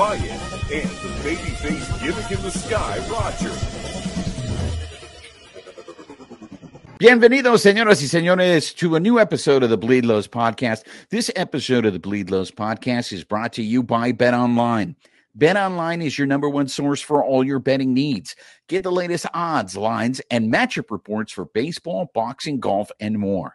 [0.00, 3.50] Del and the babyface gimmick in the sky, Roger.
[6.98, 10.86] Bienvenidos, señoras y señores, to a new episode of the Bleed Lows Podcast.
[11.10, 14.96] This episode of the Bleed Lows Podcast is brought to you by Bet Online.
[15.34, 18.34] Bet Online is your number one source for all your betting needs.
[18.68, 23.54] Get the latest odds, lines, and matchup reports for baseball, boxing, golf, and more.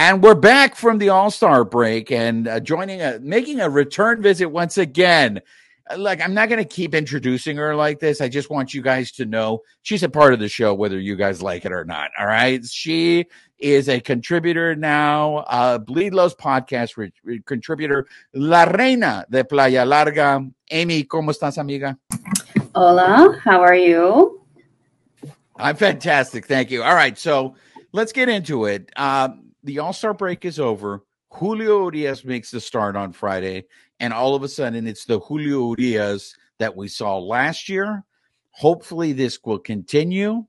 [0.00, 4.22] And we're back from the All Star break and uh, joining a making a return
[4.22, 5.42] visit once again.
[5.90, 8.22] Uh, Like, I'm not going to keep introducing her like this.
[8.22, 11.16] I just want you guys to know she's a part of the show, whether you
[11.16, 12.12] guys like it or not.
[12.18, 12.64] All right.
[12.64, 13.26] She
[13.58, 19.84] is a contributor now, uh, Bleed Lows podcast re- re- contributor, La Reina de Playa
[19.84, 20.42] Larga.
[20.70, 21.98] Amy, ¿cómo estás, amiga?
[22.74, 24.40] Hola, how are you?
[25.58, 26.46] I'm fantastic.
[26.46, 26.82] Thank you.
[26.82, 27.18] All right.
[27.18, 27.54] So
[27.92, 28.90] let's get into it.
[28.96, 31.04] Um, the All Star break is over.
[31.32, 33.64] Julio Urias makes the start on Friday.
[34.00, 38.04] And all of a sudden, it's the Julio Urias that we saw last year.
[38.50, 40.44] Hopefully, this will continue.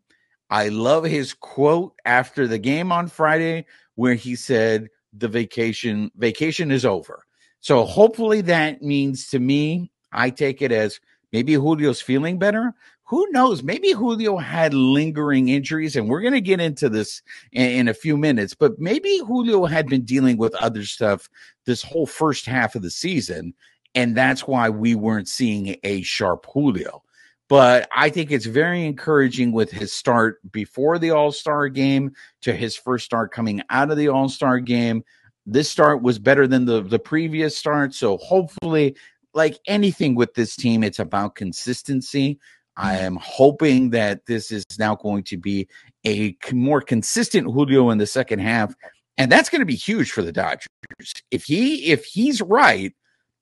[0.50, 3.66] I love his quote after the game on Friday
[3.96, 7.26] where he said, The vacation, vacation is over.
[7.60, 11.00] So hopefully that means to me, I take it as
[11.32, 12.74] maybe Julio's feeling better.
[13.12, 13.62] Who knows?
[13.62, 17.94] Maybe Julio had lingering injuries, and we're going to get into this in, in a
[17.94, 18.54] few minutes.
[18.54, 21.30] But maybe Julio had been dealing with other stuff
[21.66, 23.54] this whole first half of the season,
[23.96, 27.04] and that's why we weren't seeing a sharp Julio.
[27.50, 32.54] But I think it's very encouraging with his start before the All Star game to
[32.54, 35.04] his first start coming out of the All Star game.
[35.46, 37.94] This start was better than the, the previous start.
[37.94, 38.96] So hopefully,
[39.34, 42.40] like anything with this team, it's about consistency.
[42.82, 45.68] I am hoping that this is now going to be
[46.04, 48.74] a more consistent Julio in the second half,
[49.20, 50.68] and that's going to be huge for the Dodgers.
[51.30, 52.92] If he if he's right,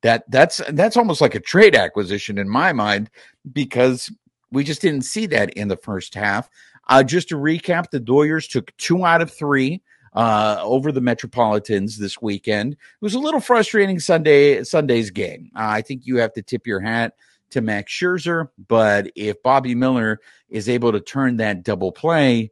[0.02, 3.10] that that's that's almost like a trade acquisition in my mind
[3.54, 4.12] because
[4.52, 6.50] we just didn't see that in the first half.
[6.90, 11.98] Uh, just to recap, the Doyers took two out of three uh, over the Metropolitans
[11.98, 12.74] this weekend.
[12.74, 15.50] It was a little frustrating Sunday Sunday's game.
[15.56, 17.14] Uh, I think you have to tip your hat
[17.52, 22.52] to Max Scherzer, but if Bobby Miller is able to turn that double play,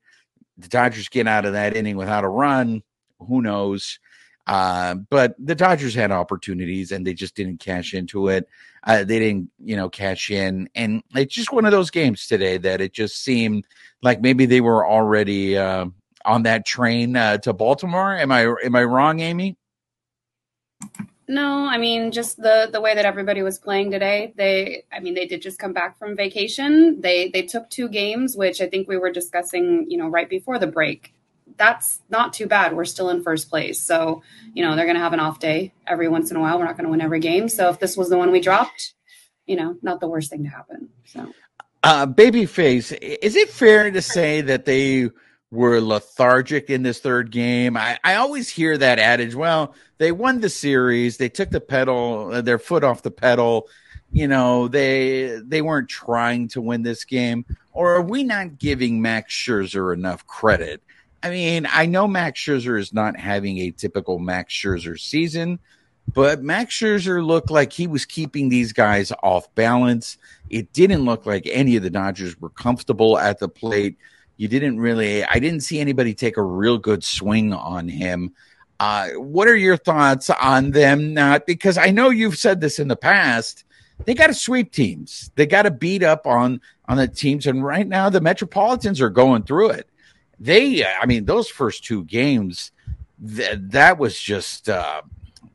[0.58, 2.84] the Dodgers get out of that inning without a run.
[3.20, 4.00] Who knows?
[4.48, 8.48] Uh, but the Dodgers had opportunities and they just didn't cash into it.
[8.84, 12.58] Uh, they didn't, you know, cash in, and it's just one of those games today
[12.58, 13.66] that it just seemed
[14.02, 15.86] like maybe they were already uh,
[16.24, 18.16] on that train uh, to Baltimore.
[18.16, 19.58] Am I am I wrong, Amy?
[21.28, 24.34] No, I mean just the the way that everybody was playing today.
[24.38, 27.02] They, I mean, they did just come back from vacation.
[27.02, 30.58] They they took two games, which I think we were discussing, you know, right before
[30.58, 31.14] the break.
[31.58, 32.76] That's not too bad.
[32.76, 34.22] We're still in first place, so
[34.54, 36.58] you know they're going to have an off day every once in a while.
[36.60, 37.50] We're not going to win every game.
[37.50, 38.94] So if this was the one we dropped,
[39.46, 40.90] you know, not the worst thing to happen.
[41.06, 41.34] So
[41.84, 45.10] Uh, Babyface, is it fair to say that they
[45.52, 47.78] were lethargic in this third game?
[47.78, 49.36] I, I always hear that adage.
[49.36, 51.18] Well, they won the series.
[51.18, 53.68] They took the pedal, uh, their foot off the pedal.
[54.12, 57.46] You know, they they weren't trying to win this game.
[57.74, 60.82] Or are we not giving Max Scherzer enough credit?
[61.24, 65.60] I mean, I know Max Scherzer is not having a typical Max Scherzer season,
[66.14, 70.18] but Max Scherzer looked like he was keeping these guys off balance.
[70.50, 73.98] It didn't look like any of the Dodgers were comfortable at the plate.
[74.38, 78.34] You didn't really, I didn't see anybody take a real good swing on him.
[78.80, 81.48] Uh, what are your thoughts on them not?
[81.48, 83.64] Because I know you've said this in the past.
[84.06, 85.32] They got to sweep teams.
[85.36, 87.48] They got to beat up on on the teams.
[87.48, 89.90] And right now, the Metropolitans are going through it.
[90.40, 92.72] They, I mean, those first two games,
[93.36, 95.02] th- that was just uh,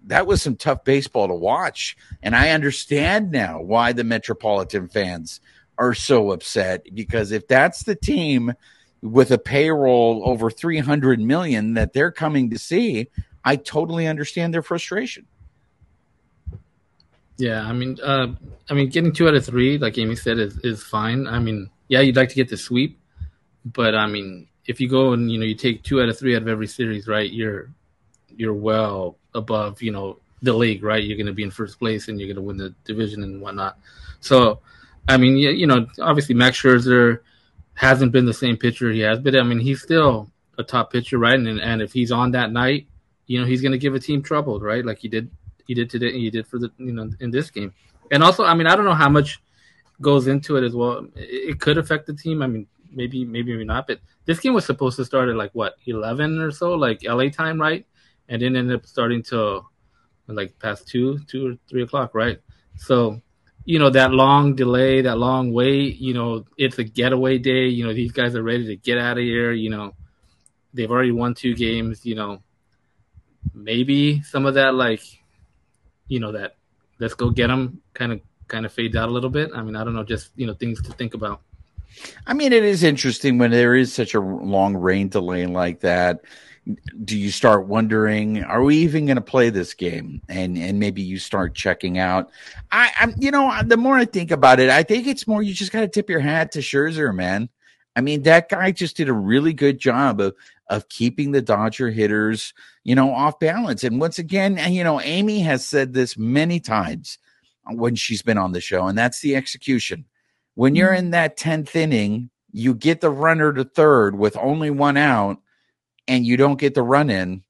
[0.07, 1.97] that was some tough baseball to watch.
[2.23, 5.41] And I understand now why the Metropolitan fans
[5.83, 8.53] are so upset because if that's the team
[9.03, 13.09] with a payroll over 300 million that they're coming to see,
[13.45, 15.27] I totally understand their frustration.
[17.37, 18.29] Yeah, I mean, uh,
[18.71, 21.27] I mean, getting two out of three, like Amy said, is is fine.
[21.27, 23.01] I mean, yeah, you'd like to get the sweep,
[23.65, 26.37] but I mean, if you go and you know you take two out of three
[26.37, 27.29] out of every series, right?
[27.29, 27.71] You're
[28.29, 31.03] you're well above, you know, the league, right?
[31.03, 33.41] You're going to be in first place and you're going to win the division and
[33.41, 33.79] whatnot.
[34.21, 34.61] So,
[35.09, 37.21] I mean, you, know, obviously Max Scherzer
[37.75, 41.19] hasn't been the same pitcher he has, but I mean, he's still a top pitcher,
[41.19, 41.35] right?
[41.35, 42.87] And and if he's on that night,
[43.27, 44.85] you know, he's going to give a team trouble, right?
[44.85, 45.31] Like he did
[45.67, 47.73] he did today, he did for the you know in this game.
[48.11, 49.41] And also, I mean, I don't know how much
[50.01, 51.07] goes into it as well.
[51.17, 52.43] It, could affect the team.
[52.43, 55.53] I mean, maybe maybe maybe not, but this game was supposed to start at like
[55.53, 57.87] what eleven or so, like LA time, right?
[58.29, 59.63] And then ended up starting to
[60.29, 62.39] like past two, two or three o'clock, right?
[62.77, 63.21] So,
[63.65, 67.67] you know, that long delay, that long wait, you know, it's a getaway day.
[67.69, 69.53] You know, these guys are ready to get out of here.
[69.53, 69.95] You know,
[70.75, 72.05] they've already won two games.
[72.05, 72.43] You know,
[73.55, 75.03] maybe some of that, like,
[76.09, 76.57] you know, that
[76.99, 79.51] let's go get them kind of kind of fades out a little bit.
[79.55, 81.41] I mean, I don't know, just you know, things to think about.
[82.27, 86.23] I mean, it is interesting when there is such a long rain delay like that
[87.05, 90.23] do you start wondering are we even going to play this game?
[90.29, 92.31] And and maybe you start checking out.
[92.71, 95.55] I i'm you know the more i think about it i think it's more you
[95.55, 97.49] just got to tip your hat to Scherzer man.
[97.97, 100.35] I mean that guy just did a really good job of
[100.69, 102.55] of keeping the dodger hitters
[102.85, 103.83] you know off balance.
[103.83, 107.19] And once again you know amy has said this many times
[107.67, 110.05] when she's been on the show and that's the execution.
[110.55, 111.07] When you're mm-hmm.
[111.07, 115.39] in that 10th inning you get the runner to third with only one out
[116.09, 117.43] and you don't get the run in,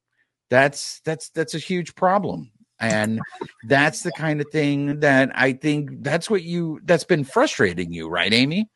[0.50, 2.50] that's that's that's a huge problem.
[2.80, 3.20] And
[3.68, 8.08] that's the kind of thing that I think that's what you that's been frustrating you,
[8.08, 8.68] right, Amy?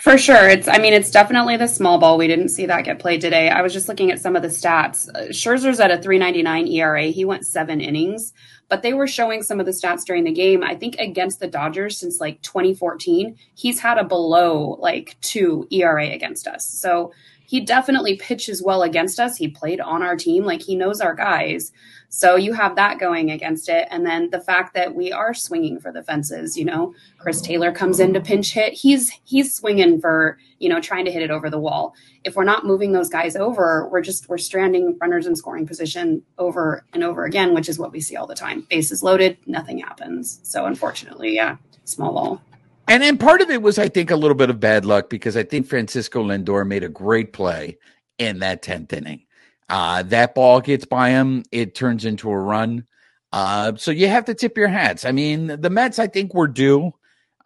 [0.00, 0.48] For sure.
[0.48, 2.16] It's, I mean, it's definitely the small ball.
[2.16, 3.50] We didn't see that get played today.
[3.50, 5.10] I was just looking at some of the stats.
[5.10, 7.04] Uh, Scherzer's at a 399 ERA.
[7.04, 8.32] He went seven innings,
[8.70, 10.64] but they were showing some of the stats during the game.
[10.64, 16.06] I think against the Dodgers since like 2014, he's had a below like two ERA
[16.06, 16.64] against us.
[16.64, 17.12] So
[17.50, 19.36] he definitely pitches well against us.
[19.36, 21.72] He played on our team, like he knows our guys.
[22.08, 23.88] So you have that going against it.
[23.90, 27.72] And then the fact that we are swinging for the fences, you know, Chris Taylor
[27.72, 28.74] comes in to pinch hit.
[28.74, 31.92] He's he's swinging for, you know, trying to hit it over the wall.
[32.22, 36.22] If we're not moving those guys over, we're just we're stranding runners in scoring position
[36.38, 38.64] over and over again, which is what we see all the time.
[38.70, 40.38] Bases loaded, nothing happens.
[40.44, 42.42] So unfortunately, yeah, small ball.
[42.90, 45.36] And then part of it was, I think, a little bit of bad luck because
[45.36, 47.78] I think Francisco Lindor made a great play
[48.18, 49.26] in that 10th inning.
[49.68, 52.84] Uh, that ball gets by him, it turns into a run.
[53.32, 55.04] Uh, so you have to tip your hats.
[55.04, 56.92] I mean, the Mets, I think, were due.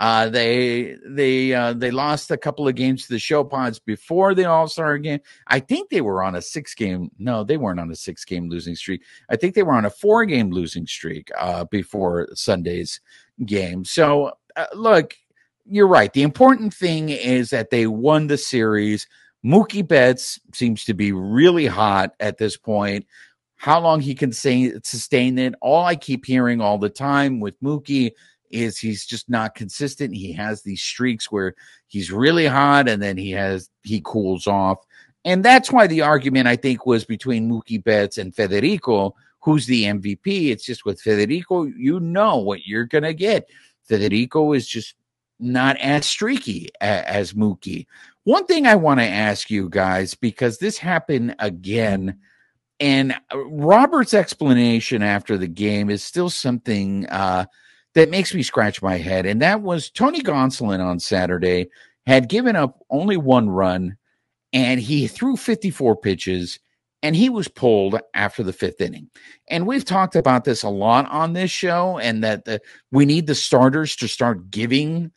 [0.00, 4.34] Uh, they they uh, they lost a couple of games to the show pods before
[4.34, 5.20] the All Star game.
[5.46, 7.10] I think they were on a six game.
[7.18, 9.02] No, they weren't on a six game losing streak.
[9.28, 13.00] I think they were on a four game losing streak uh, before Sunday's
[13.44, 13.84] game.
[13.84, 15.14] So uh, look,
[15.66, 16.12] you're right.
[16.12, 19.06] The important thing is that they won the series.
[19.44, 23.06] Mookie Betts seems to be really hot at this point.
[23.56, 25.54] How long he can say, sustain it?
[25.60, 28.12] All I keep hearing all the time with Mookie
[28.50, 30.14] is he's just not consistent.
[30.14, 31.54] He has these streaks where
[31.86, 34.78] he's really hot and then he has he cools off.
[35.24, 39.84] And that's why the argument I think was between Mookie Betts and Federico, who's the
[39.84, 40.50] MVP.
[40.50, 43.48] It's just with Federico, you know what you're gonna get.
[43.84, 44.94] Federico is just
[45.38, 47.86] not as streaky as, Mookie.
[48.24, 52.18] One thing I want to ask you guys, because this happened again,
[52.80, 57.44] and uh, Robert's explanation after the game is still something uh,
[57.94, 59.26] that makes me scratch my head.
[59.26, 61.68] And that was Tony Gonsolin on Saturday
[62.06, 63.96] had given up only one run,
[64.52, 66.58] and he threw 54 pitches
[67.04, 69.10] and he was pulled after the fifth inning.
[69.50, 73.26] And we've talked about this a lot on this show, and that the, we need
[73.26, 75.12] the starters to start giving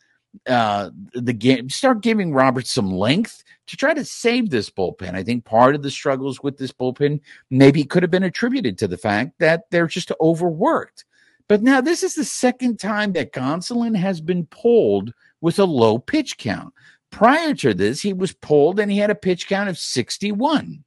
[0.46, 5.14] uh, the game, start giving Roberts some length to try to save this bullpen.
[5.14, 8.88] I think part of the struggles with this bullpen maybe could have been attributed to
[8.88, 11.04] the fact that they're just overworked.
[11.48, 15.98] But now this is the second time that Gonsolin has been pulled with a low
[15.98, 16.74] pitch count.
[17.10, 20.84] Prior to this, he was pulled and he had a pitch count of 61.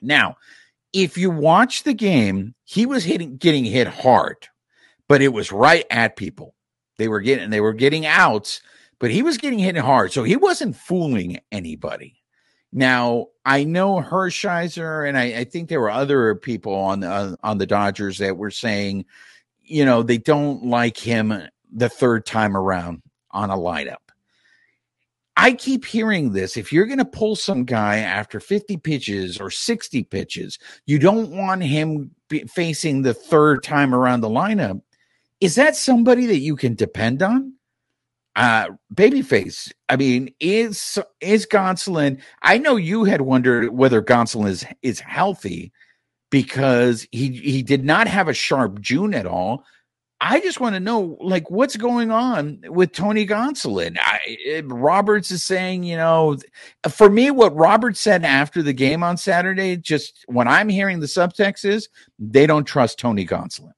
[0.00, 0.36] Now,
[0.92, 4.48] if you watch the game, he was hitting getting hit hard,
[5.08, 6.54] but it was right at people.
[6.98, 8.62] They were getting they were getting outs,
[9.00, 10.12] but he was getting hit hard.
[10.12, 12.22] So he wasn't fooling anybody.
[12.72, 17.58] Now, I know Hershiser, and I, I think there were other people on the, on
[17.58, 19.06] the Dodgers that were saying,
[19.64, 21.32] you know, they don't like him
[21.72, 23.02] the third time around
[23.32, 23.96] on a lineup.
[25.36, 26.56] I keep hearing this.
[26.56, 31.30] If you're going to pull some guy after 50 pitches or 60 pitches, you don't
[31.30, 32.10] want him
[32.48, 34.82] facing the third time around the lineup.
[35.40, 37.54] Is that somebody that you can depend on?
[38.36, 39.72] Uh, babyface.
[39.88, 42.20] I mean, is is Gonsolin?
[42.42, 45.72] I know you had wondered whether Gonsolin is is healthy
[46.30, 49.64] because he he did not have a sharp June at all.
[50.22, 53.96] I just want to know, like, what's going on with Tony Gonsolin?
[53.98, 56.36] I, Roberts is saying, you know,
[56.90, 61.06] for me, what Roberts said after the game on Saturday, just when I'm hearing the
[61.06, 63.72] subtext is they don't trust Tony Gonsolin.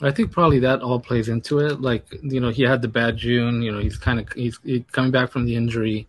[0.00, 1.80] I think probably that all plays into it.
[1.80, 3.62] Like, you know, he had the bad June.
[3.62, 6.06] You know, he's kind of he's, he's, coming back from the injury,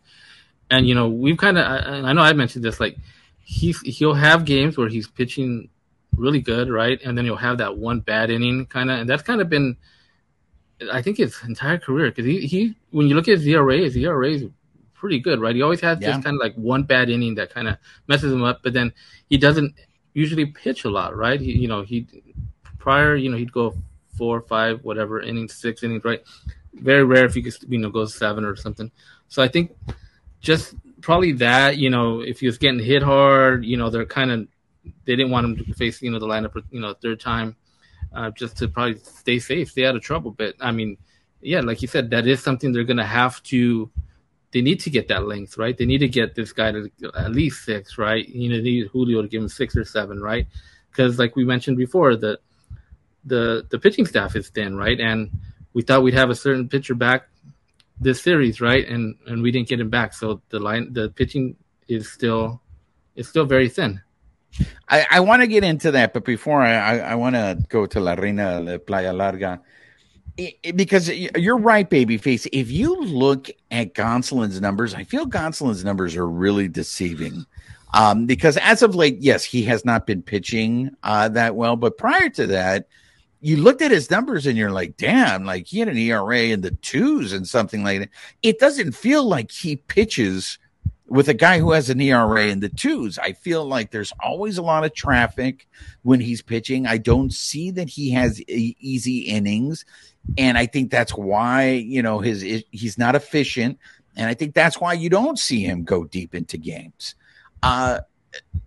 [0.69, 2.79] and you know, we've kind of I, I know I mentioned this.
[2.79, 2.97] Like,
[3.43, 5.69] he's he'll have games where he's pitching
[6.15, 7.01] really good, right?
[7.03, 9.77] And then he'll have that one bad inning kind of, and that's kind of been,
[10.91, 12.09] I think, his entire career.
[12.09, 14.43] Because he, he, when you look at his ERA, his ERA is
[14.93, 15.55] pretty good, right?
[15.55, 16.11] He always has yeah.
[16.11, 17.77] just kind of like one bad inning that kind of
[18.07, 18.93] messes him up, but then
[19.29, 19.73] he doesn't
[20.13, 21.39] usually pitch a lot, right?
[21.39, 22.05] He, you know, he
[22.79, 23.75] prior, you know, he'd go
[24.17, 26.23] four, five, whatever innings, six innings, right?
[26.73, 28.91] Very rare if he could, you know, go seven or something.
[29.27, 29.75] So I think
[30.39, 34.31] just probably that, you know, if he was getting hit hard, you know, they're kind
[34.31, 34.47] of
[35.05, 37.55] they didn't want him to face you know the lineup you know third time,
[38.13, 40.31] uh, just to probably stay safe, stay out of trouble.
[40.31, 40.97] But I mean,
[41.41, 43.89] yeah, like you said, that is something they're gonna have to.
[44.51, 45.77] They need to get that length, right?
[45.77, 48.27] They need to get this guy to at least six, right?
[48.27, 50.47] You know, they need Julio to give him six or seven, right?
[50.89, 52.39] Because like we mentioned before, the
[53.25, 54.99] the the pitching staff is thin, right?
[54.99, 55.29] And
[55.73, 57.29] we thought we'd have a certain pitcher back
[57.99, 58.87] this series, right?
[58.87, 61.55] And and we didn't get him back, so the line the pitching
[61.87, 62.61] is still
[63.15, 64.01] is still very thin.
[64.87, 67.85] I, I want to get into that, but before I, I, I want to go
[67.85, 69.61] to La Reina La Playa Larga.
[70.37, 72.47] It, it, because you're right, babyface.
[72.51, 77.45] If you look at Gonsolin's numbers, I feel Gonsolin's numbers are really deceiving.
[77.93, 81.97] Um, because as of late, yes, he has not been pitching uh, that well, but
[81.97, 82.87] prior to that,
[83.41, 86.61] you looked at his numbers and you're like, damn, like he had an ERA in
[86.61, 88.09] the twos and something like that.
[88.43, 90.57] It doesn't feel like he pitches
[91.09, 94.57] with a guy who has an ERA in the twos, I feel like there's always
[94.57, 95.67] a lot of traffic
[96.03, 96.85] when he's pitching.
[96.85, 99.85] I don't see that he has easy innings,
[100.37, 103.79] and I think that's why you know his he's not efficient,
[104.15, 107.15] and I think that's why you don't see him go deep into games.
[107.63, 108.01] Uh,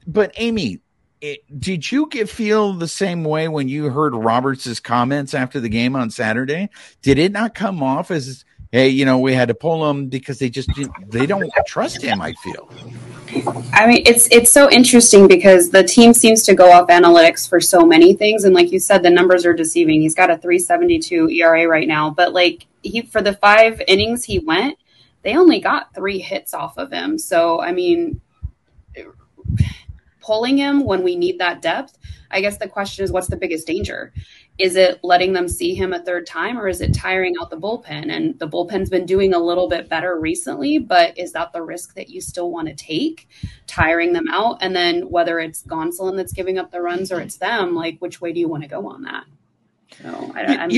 [0.07, 0.81] but Amy,
[1.23, 5.69] it, did you get feel the same way when you heard Roberts' comments after the
[5.69, 6.69] game on Saturday?
[7.01, 10.41] Did it not come off as hey, you know, we had to pull him because
[10.41, 10.69] they just
[11.07, 12.21] they don't trust him.
[12.21, 12.69] I feel.
[13.73, 17.61] I mean, it's it's so interesting because the team seems to go off analytics for
[17.61, 20.03] so many things, and like you said, the numbers are deceiving.
[20.03, 24.41] He's got a 3.72 ERA right now, but like he for the five innings he
[24.41, 24.77] went,
[25.23, 27.17] they only got three hits off of him.
[27.17, 28.21] So I mean,
[30.23, 31.99] pulling him when we need that depth.
[32.31, 34.13] I guess the question is, what's the biggest danger?
[34.59, 37.57] is it letting them see him a third time or is it tiring out the
[37.57, 38.15] bullpen?
[38.15, 41.95] And the bullpen's been doing a little bit better recently, but is that the risk
[41.95, 43.29] that you still want to take,
[43.67, 44.59] tiring them out?
[44.61, 48.21] And then whether it's Gonsolin that's giving up the runs or it's them, like which
[48.21, 49.25] way do you want to go on that?
[50.03, 50.71] So I, am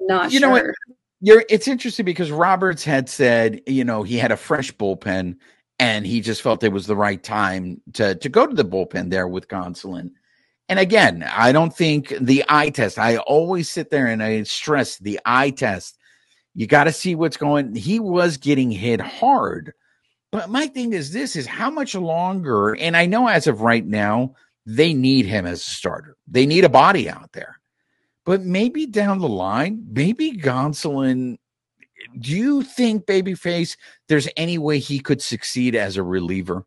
[0.00, 0.48] not you sure.
[0.48, 0.64] Know what?
[1.20, 5.36] You're, it's interesting because Roberts had said, you know, he had a fresh bullpen
[5.78, 9.10] and he just felt it was the right time to to go to the bullpen
[9.10, 10.10] there with Gonsolin.
[10.68, 14.98] And again, I don't think the eye test, I always sit there and I stress
[14.98, 15.96] the eye test.
[16.54, 17.74] You got to see what's going.
[17.74, 19.72] He was getting hit hard.
[20.30, 23.86] But my thing is this is how much longer, and I know as of right
[23.86, 24.34] now,
[24.66, 26.16] they need him as a starter.
[26.26, 27.58] They need a body out there.
[28.26, 31.38] But maybe down the line, maybe Gonsolin,
[32.18, 33.76] do you think, Babyface,
[34.08, 36.64] there's any way he could succeed as a reliever?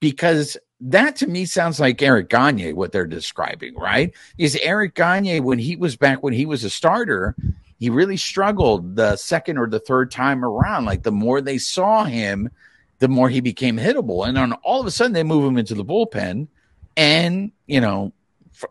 [0.00, 4.14] Because that to me sounds like Eric Gagne, what they're describing, right?
[4.38, 7.36] Is Eric Gagne, when he was back when he was a starter,
[7.78, 10.86] he really struggled the second or the third time around.
[10.86, 12.50] Like the more they saw him,
[12.98, 14.26] the more he became hittable.
[14.26, 16.48] And then all of a sudden they move him into the bullpen.
[16.96, 18.12] And, you know,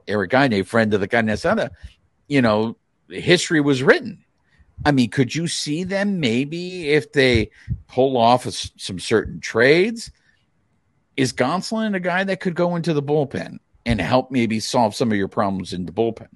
[0.08, 1.72] Eric Gagne, friend of the Asada,
[2.28, 2.76] you know,
[3.10, 4.24] history was written.
[4.86, 7.52] I mean, could you see them maybe if they
[7.88, 10.12] pull off a, some certain trades?
[11.20, 15.12] is Gonsolin a guy that could go into the bullpen and help maybe solve some
[15.12, 16.30] of your problems in the bullpen?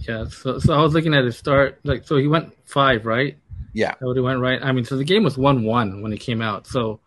[0.00, 3.36] Yeah, so so I was looking at his start, like so he went five, right?
[3.74, 4.58] Yeah, that would have went right.
[4.62, 6.66] I mean, so the game was one one when it came out.
[6.66, 7.00] So,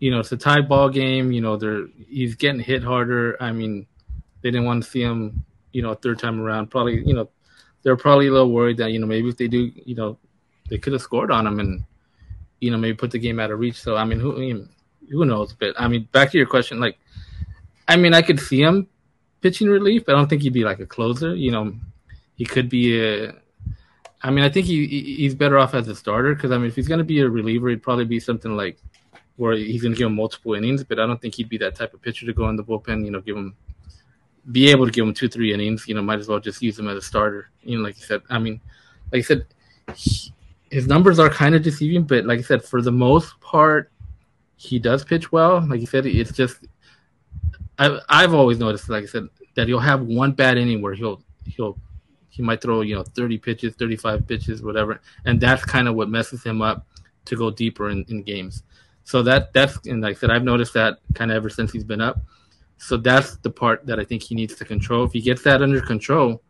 [0.00, 1.30] you know, it's a tie ball game.
[1.30, 3.40] You know, they're he's getting hit harder.
[3.40, 3.86] I mean,
[4.40, 6.72] they didn't want to see him, you know, third time around.
[6.72, 7.28] Probably, you know,
[7.82, 10.18] they're probably a little worried that you know maybe if they do, you know,
[10.68, 11.84] they could have scored on him and
[12.60, 13.80] you know maybe put the game out of reach.
[13.80, 14.66] So I mean, who
[15.10, 15.52] who knows?
[15.52, 16.98] But I mean, back to your question, like,
[17.88, 18.88] I mean, I could see him
[19.40, 21.34] pitching relief, but I don't think he'd be like a closer.
[21.34, 21.74] You know,
[22.36, 23.34] he could be a.
[24.24, 26.76] I mean, I think he he's better off as a starter because I mean, if
[26.76, 28.78] he's going to be a reliever, it'd probably be something like
[29.36, 30.84] where he's going to give him multiple innings.
[30.84, 33.04] But I don't think he'd be that type of pitcher to go in the bullpen.
[33.04, 33.56] You know, give him
[34.50, 35.86] be able to give him two three innings.
[35.86, 37.50] You know, might as well just use him as a starter.
[37.62, 38.22] You know, like you said.
[38.30, 38.60] I mean,
[39.12, 39.46] like I said,
[39.94, 40.32] he,
[40.70, 43.92] his numbers are kind of deceiving, but like I said, for the most part,
[44.56, 45.66] he does pitch well.
[45.66, 46.66] Like you said, it's just
[47.78, 51.22] I've I've always noticed, like I said, that he'll have one bad inning where he'll
[51.46, 51.78] he'll
[52.32, 56.08] he might throw you know 30 pitches 35 pitches whatever and that's kind of what
[56.08, 56.86] messes him up
[57.26, 58.62] to go deeper in, in games
[59.04, 61.84] so that that's and like i said i've noticed that kind of ever since he's
[61.84, 62.18] been up
[62.82, 65.62] so that's the part that i think he needs to control if he gets that
[65.62, 66.42] under control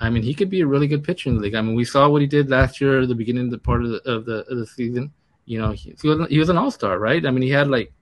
[0.00, 1.84] i mean he could be a really good pitcher in the league i mean we
[1.84, 4.38] saw what he did last year the beginning of the part of the of the,
[4.50, 5.12] of the season
[5.46, 7.92] you know he, he was, he was an all-star right i mean he had like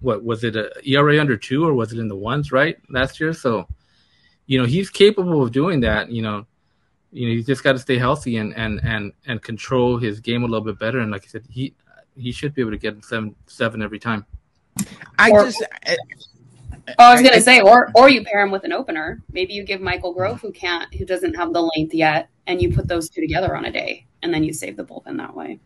[0.00, 3.20] what was it a era under two or was it in the ones right last
[3.20, 3.66] year so
[4.46, 6.10] you know, he's capable of doing that.
[6.10, 6.46] You know,
[7.12, 10.42] you know, he's just got to stay healthy and and and and control his game
[10.44, 11.00] a little bit better.
[11.00, 11.74] And like I said, he
[12.16, 14.24] he should be able to get seven seven every time.
[15.18, 15.62] I Or- just.
[16.88, 19.22] I, Oh, I was gonna say, or or you pair him with an opener.
[19.32, 22.72] Maybe you give Michael Grove, who can't, who doesn't have the length yet, and you
[22.74, 25.58] put those two together on a day, and then you save the bullpen that way.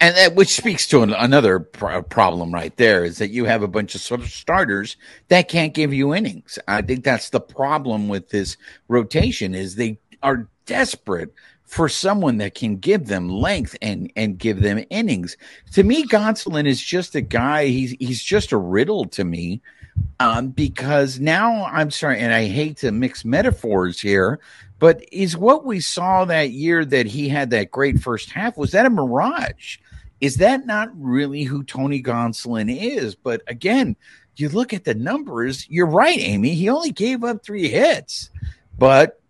[0.00, 3.62] and that which speaks to an, another pro- problem right there is that you have
[3.62, 4.96] a bunch of sort of starters
[5.28, 6.58] that can't give you innings.
[6.66, 8.56] I think that's the problem with this
[8.88, 11.32] rotation is they are desperate
[11.64, 15.36] for someone that can give them length and and give them innings.
[15.74, 17.66] To me, Gonsolin is just a guy.
[17.66, 19.62] He's he's just a riddle to me.
[20.20, 24.38] Um, because now I'm sorry, and I hate to mix metaphors here,
[24.78, 28.72] but is what we saw that year that he had that great first half was
[28.72, 29.78] that a mirage?
[30.20, 33.14] Is that not really who Tony Gonsolin is?
[33.14, 33.96] But again,
[34.36, 36.54] you look at the numbers, you're right, Amy.
[36.54, 38.30] He only gave up three hits,
[38.78, 39.20] but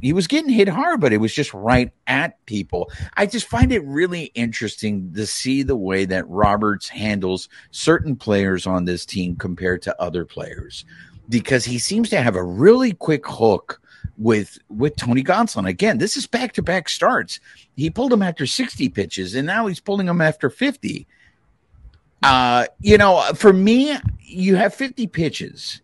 [0.00, 2.90] he was getting hit hard, but it was just right at people.
[3.16, 8.66] I just find it really interesting to see the way that Roberts handles certain players
[8.66, 10.84] on this team compared to other players
[11.28, 13.80] because he seems to have a really quick hook
[14.18, 15.68] with with Tony Gonsolin.
[15.68, 17.40] Again, this is back to back starts.
[17.76, 21.06] He pulled him after 60 pitches, and now he's pulling him after 50.
[22.22, 25.80] Uh, you know, for me, you have 50 pitches.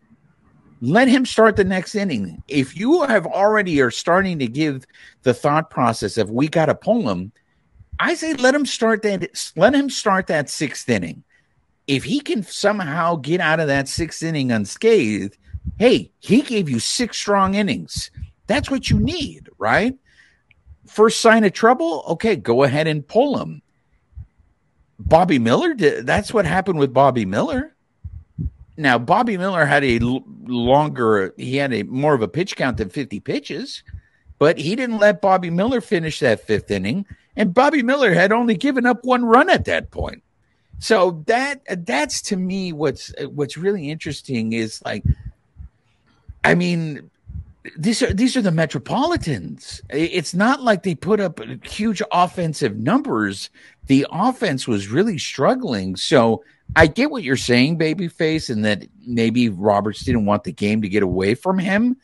[0.80, 2.42] Let him start the next inning.
[2.46, 4.86] If you have already are starting to give
[5.22, 7.32] the thought process of we got to pull him,
[7.98, 9.52] I say let him start that.
[9.56, 11.24] Let him start that sixth inning.
[11.86, 15.36] If he can somehow get out of that sixth inning unscathed,
[15.78, 18.10] hey, he gave you six strong innings.
[18.46, 19.96] That's what you need, right?
[20.86, 23.62] First sign of trouble, okay, go ahead and pull him.
[24.98, 27.74] Bobby Miller did that's what happened with Bobby Miller.
[28.78, 29.98] Now, Bobby Miller had a
[30.46, 33.82] longer, he had a more of a pitch count than 50 pitches,
[34.38, 37.04] but he didn't let Bobby Miller finish that fifth inning.
[37.34, 40.22] And Bobby Miller had only given up one run at that point.
[40.78, 45.02] So that that's to me what's what's really interesting is like
[46.44, 47.10] I mean
[47.76, 49.82] these are these are the Metropolitans.
[49.90, 53.50] It's not like they put up huge offensive numbers.
[53.86, 55.96] The offense was really struggling.
[55.96, 56.44] So
[56.76, 60.88] I get what you're saying, babyface, and that maybe Roberts didn't want the game to
[60.88, 61.96] get away from him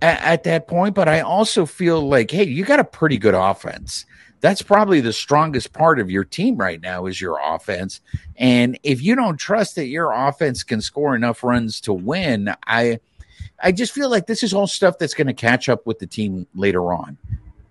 [0.00, 0.94] at, at that point.
[0.94, 4.06] But I also feel like, hey, you got a pretty good offense.
[4.40, 8.00] That's probably the strongest part of your team right now is your offense.
[8.36, 13.00] And if you don't trust that your offense can score enough runs to win, I
[13.60, 16.06] I just feel like this is all stuff that's going to catch up with the
[16.06, 17.18] team later on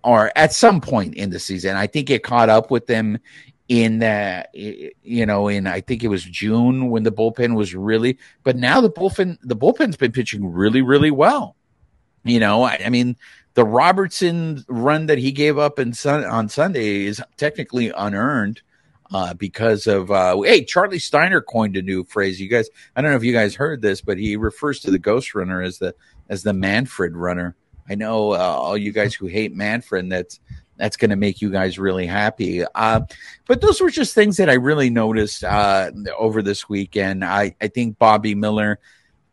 [0.04, 1.76] or at some point in the season.
[1.76, 3.20] I think it caught up with them
[3.68, 8.18] in uh, you know in I think it was June when the bullpen was really
[8.44, 11.56] but now the bullpen the bullpen's been pitching really really well.
[12.24, 13.18] You know, I, I mean
[13.54, 18.62] the Robertson run that he gave up in sun, on Sunday is technically unearned
[19.12, 22.40] uh, because of uh, hey Charlie Steiner coined a new phrase.
[22.40, 25.00] You guys, I don't know if you guys heard this, but he refers to the
[25.00, 25.96] Ghost Runner as the
[26.30, 27.56] as the Manfred Runner.
[27.90, 30.10] I know uh, all you guys who hate Manfred.
[30.10, 30.40] That's
[30.78, 32.64] that's going to make you guys really happy.
[32.76, 33.02] Uh,
[33.48, 37.24] but those were just things that I really noticed uh, over this weekend.
[37.24, 38.80] I I think Bobby Miller.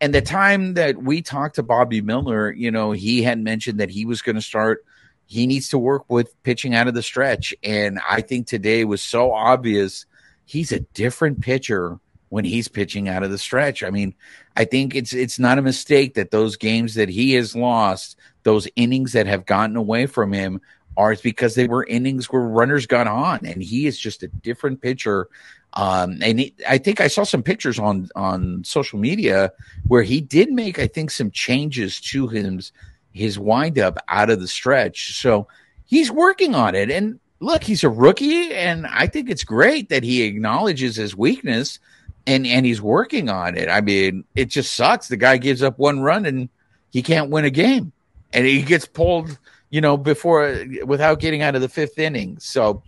[0.00, 3.90] And the time that we talked to Bobby Miller, you know, he had mentioned that
[3.90, 4.84] he was going to start
[5.26, 7.54] he needs to work with pitching out of the stretch.
[7.62, 10.06] And I think today was so obvious
[10.44, 13.82] he's a different pitcher when he's pitching out of the stretch.
[13.82, 14.14] I mean,
[14.56, 18.68] I think it's it's not a mistake that those games that he has lost, those
[18.76, 20.60] innings that have gotten away from him
[20.96, 24.80] are because they were innings where runners got on and he is just a different
[24.80, 25.28] pitcher
[25.74, 29.52] um, and he, I think I saw some pictures on on social media
[29.88, 32.72] where he did make, I think, some changes to his
[33.12, 35.16] his windup out of the stretch.
[35.20, 35.48] So
[35.84, 36.90] he's working on it.
[36.90, 41.80] And look, he's a rookie, and I think it's great that he acknowledges his weakness
[42.26, 43.68] and and he's working on it.
[43.68, 45.08] I mean, it just sucks.
[45.08, 46.48] The guy gives up one run and
[46.90, 47.90] he can't win a game,
[48.32, 49.36] and he gets pulled,
[49.74, 52.38] you know, before without getting out of the fifth inning.
[52.38, 52.84] So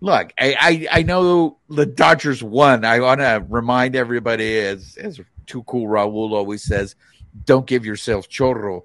[0.00, 2.84] look, I, I, I know the Dodgers won.
[2.84, 6.94] I want to remind everybody, as as Too Cool Raul always says,
[7.44, 8.84] don't give yourself chorro.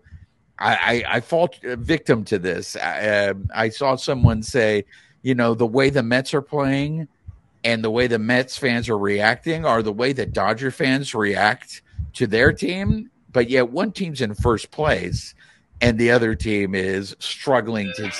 [0.57, 2.75] I, I, I fall victim to this.
[2.75, 4.85] I, uh, I saw someone say,
[5.21, 7.07] you know, the way the Mets are playing
[7.63, 11.83] and the way the Mets fans are reacting are the way that Dodger fans react
[12.13, 13.11] to their team.
[13.31, 15.35] But yet, one team's in first place
[15.81, 18.11] and the other team is struggling to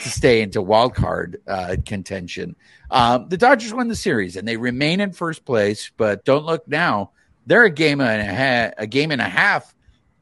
[0.00, 2.56] to stay into wild card uh, contention.
[2.90, 6.66] Um, the Dodgers won the series and they remain in first place, but don't look
[6.68, 7.10] now;
[7.46, 9.74] they're a game and a half, a game and a half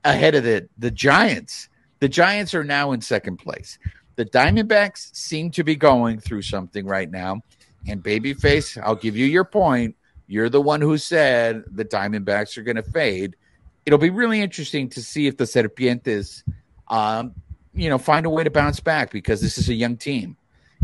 [0.04, 1.68] ahead of the the Giants.
[2.00, 3.78] The Giants are now in second place.
[4.16, 7.40] The Diamondbacks seem to be going through something right now.
[7.86, 9.96] And babyface, I'll give you your point.
[10.26, 13.36] You're the one who said the Diamondbacks are going to fade.
[13.86, 16.42] It'll be really interesting to see if the Serpientes
[16.88, 17.34] um,
[17.74, 20.36] you know, find a way to bounce back because this is a young team.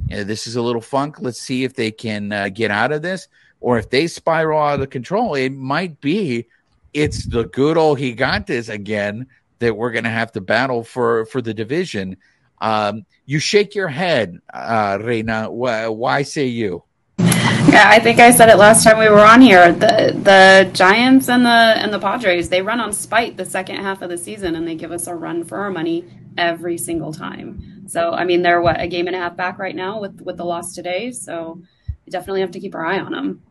[0.09, 1.17] You know, this is a little funk.
[1.21, 3.29] Let's see if they can uh, get out of this,
[3.61, 5.35] or if they spiral out of control.
[5.35, 6.47] It might be
[6.95, 9.27] it's the good old gigantes again
[9.59, 12.17] that we're going to have to battle for for the division.
[12.61, 15.51] Um, you shake your head, uh, Reina.
[15.51, 16.83] Why, why say you?
[17.69, 19.73] Yeah, I think I said it last time we were on here.
[19.73, 24.01] The the Giants and the and the Padres they run on spite the second half
[24.01, 26.07] of the season, and they give us a run for our money
[26.39, 27.85] every single time.
[27.87, 30.39] So I mean, they're what a game and a half back right now with with
[30.39, 31.11] the loss today.
[31.13, 31.61] So
[32.07, 33.43] we definitely have to keep our eye on them.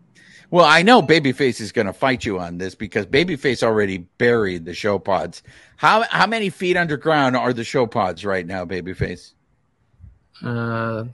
[0.49, 4.65] Well, I know Babyface is going to fight you on this because Babyface already buried
[4.65, 5.43] the show pods.
[5.75, 9.33] How how many feet underground are the show pods right now, Babyface?
[10.41, 11.05] Uh,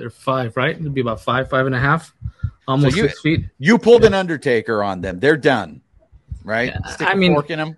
[0.00, 0.74] they're five, right?
[0.74, 2.14] It'd be about five, five and a half,
[2.66, 3.44] almost So you- six feet.
[3.58, 5.20] You pulled an Undertaker on them.
[5.20, 5.82] They're done,
[6.42, 6.72] right?
[6.74, 7.76] Yeah, Stick I a mean- fork in them.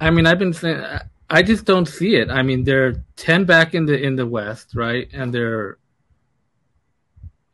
[0.00, 0.82] I mean, I've been saying,
[1.30, 2.28] I just don't see it.
[2.28, 5.08] I mean, they're ten back in the in the West, right?
[5.12, 5.78] And they're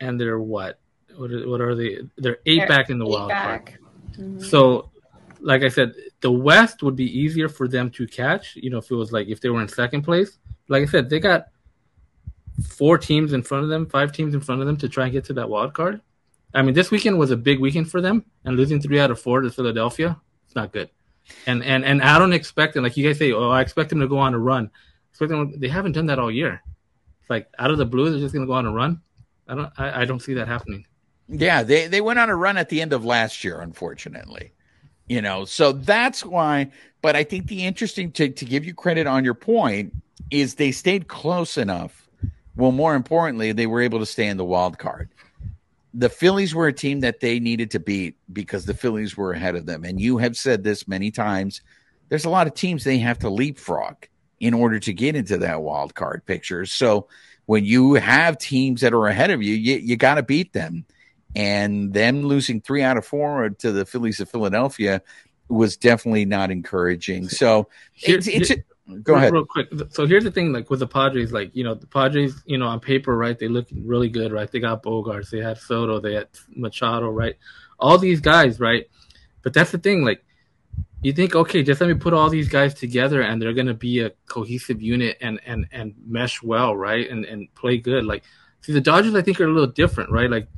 [0.00, 0.78] and they're what?
[1.16, 1.98] What are, what are they?
[2.18, 3.64] They're 8 They're back in the Eight wild card.
[3.64, 3.78] back.
[4.18, 4.42] Mhm.
[4.44, 4.90] So,
[5.40, 8.56] like I said, the West would be easier for them to catch.
[8.56, 10.38] You know, if it was like if they were in second place.
[10.68, 11.46] Like I said, they got
[12.62, 15.12] four teams in front of them, five teams in front of them to try and
[15.12, 16.00] get to that wild card.
[16.54, 19.20] I mean, this weekend was a big weekend for them, and losing three out of
[19.20, 20.90] four to Philadelphia, it's not good.
[21.46, 24.00] And and and I don't expect them, like you guys say, oh, I expect them
[24.00, 24.70] to go on a run.
[25.10, 26.62] Expect them, they haven't done that all year.
[27.20, 29.00] It's like out of the blue, they're just going to go on a run.
[29.48, 30.86] I don't, I, I don't see that happening.
[31.28, 34.52] Yeah, they they went on a run at the end of last year, unfortunately.
[35.08, 36.70] You know, so that's why.
[37.02, 39.92] But I think the interesting to to give you credit on your point
[40.30, 42.05] is they stayed close enough.
[42.56, 45.10] Well, more importantly, they were able to stay in the wild card.
[45.94, 49.56] The Phillies were a team that they needed to beat because the Phillies were ahead
[49.56, 49.84] of them.
[49.84, 51.62] And you have said this many times.
[52.08, 53.96] There's a lot of teams they have to leapfrog
[54.40, 56.66] in order to get into that wild card picture.
[56.66, 57.08] So
[57.46, 60.84] when you have teams that are ahead of you, you, you got to beat them
[61.34, 65.02] and them losing three out of four to the Phillies of Philadelphia
[65.48, 67.28] was definitely not encouraging.
[67.28, 68.64] So Here- it's, it's here-
[69.02, 69.32] go real, ahead.
[69.32, 69.68] real quick.
[69.90, 72.66] So here's the thing, like with the Padres, like you know, the Padres, you know,
[72.66, 73.38] on paper, right?
[73.38, 74.50] They look really good, right?
[74.50, 77.36] They got Bogaerts, they had Soto, they had Machado, right?
[77.78, 78.88] All these guys, right?
[79.42, 80.24] But that's the thing, like
[81.02, 84.00] you think, okay, just let me put all these guys together, and they're gonna be
[84.00, 87.08] a cohesive unit and and and mesh well, right?
[87.10, 88.04] And and play good.
[88.04, 88.24] Like,
[88.60, 90.30] see, the Dodgers, I think, are a little different, right?
[90.30, 90.48] Like.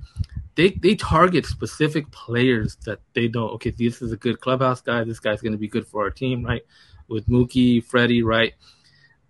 [0.55, 3.51] They, they target specific players that they know.
[3.51, 5.05] Okay, this is a good clubhouse guy.
[5.05, 6.63] This guy's going to be good for our team, right?
[7.09, 8.55] With Mookie, Freddie, right?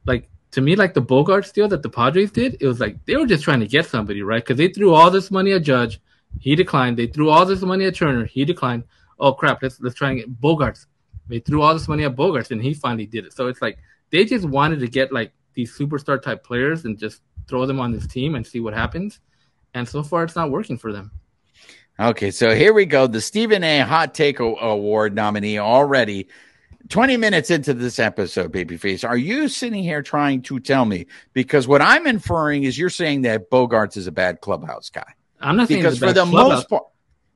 [0.05, 3.17] Like to me, like the Bogaerts deal that the Padres did, it was like they
[3.17, 4.43] were just trying to get somebody, right?
[4.43, 6.01] Because they threw all this money at Judge,
[6.41, 6.97] he declined.
[6.97, 8.85] They threw all this money at Turner, he declined.
[9.21, 10.87] Oh crap, let's let's try and get Bogaerts.
[11.29, 13.33] They threw all this money at Bogaerts, and he finally did it.
[13.33, 13.79] So it's like
[14.11, 17.93] they just wanted to get like these superstar type players and just throw them on
[17.93, 19.21] this team and see what happens.
[19.75, 21.11] And so far, it's not working for them.
[22.01, 23.09] Okay, so here we go.
[23.09, 23.81] The Stephen A.
[23.81, 26.29] Hot Take Award nominee already.
[26.89, 31.07] 20 minutes into this episode, Babyface, are you sitting here trying to tell me?
[31.35, 35.05] Because what I'm inferring is you're saying that Bogaerts is a bad clubhouse guy.
[35.41, 36.35] I'm not saying Because for the clubhouse.
[36.61, 36.85] most part,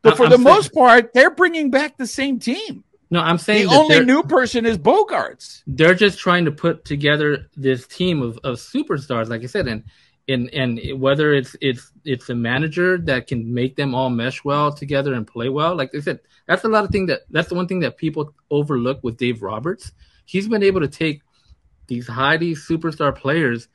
[0.03, 2.85] But for I'm the saying- most part, they're bringing back the same team.
[3.11, 5.62] No, I'm The saying that only new person is Bogaerts.
[5.67, 9.85] they're just trying to put together this team of, of superstars, like I said, and
[10.33, 14.73] and and whether it's it's it's a manager that can make them all mesh well
[14.73, 15.77] together and play well.
[15.77, 18.35] Like I said, that's a lot of thing that that's the one thing that people
[18.51, 19.92] overlook with Dave Roberts.
[20.25, 21.23] He's been able to take
[21.87, 23.68] these highly superstar players,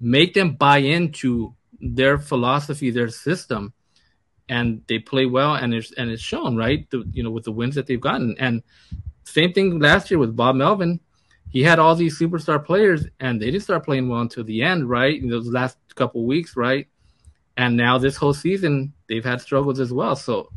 [0.00, 3.72] make them buy into their philosophy, their system,
[4.48, 6.88] and they play well, and it's and it's shown right.
[6.90, 8.62] The, you know with the wins that they've gotten, and
[9.24, 11.00] same thing last year with Bob Melvin.
[11.50, 14.88] He had all these superstar players, and they didn't start playing well until the end,
[14.88, 15.20] right?
[15.20, 16.86] In those last couple weeks, right?
[17.56, 20.14] And now this whole season, they've had struggles as well.
[20.16, 20.50] So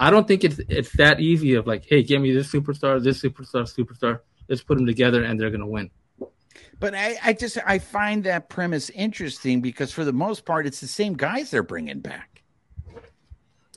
[0.00, 3.22] I don't think it's it's that easy of like, hey, give me this superstar, this
[3.22, 4.20] superstar, superstar.
[4.48, 5.90] Let's put them together, and they're gonna win.
[6.80, 10.80] But I, I just I find that premise interesting because for the most part, it's
[10.80, 12.42] the same guys they're bringing back.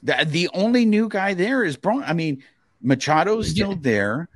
[0.01, 2.04] The, the only new guy there is Bron.
[2.04, 2.43] I mean,
[2.84, 3.78] Machado's still Yeah.
[3.82, 4.30] there.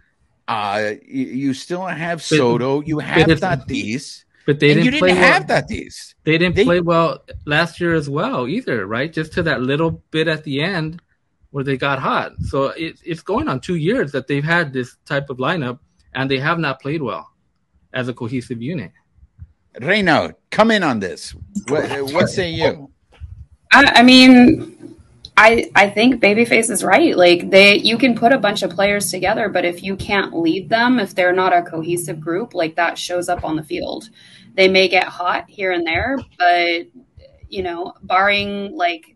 [0.49, 2.81] Uh, you, you still have But- Soto.
[2.81, 4.23] You have it's- Tatis.
[4.45, 5.61] But they and didn't you didn't play have well.
[5.61, 6.15] Tatis.
[6.23, 9.13] They didn't They- play well last year as well either, right?
[9.13, 11.01] Just to that little bit at the end
[11.51, 12.31] where they got hot.
[12.47, 15.77] So it, it's going on two years that they've had this type of lineup,
[16.15, 17.29] and they have not played well
[17.93, 18.91] as a cohesive unit.
[19.79, 21.35] Reyno, come in on this.
[21.67, 22.89] What, what say you?
[23.71, 24.77] I, I mean,
[25.41, 27.15] I I think Babyface is right.
[27.15, 30.67] Like they, you can put a bunch of players together, but if you can't lead
[30.67, 34.09] them, if they're not a cohesive group, like that shows up on the field.
[34.55, 36.87] They may get hot here and there, but
[37.47, 39.15] you know, barring like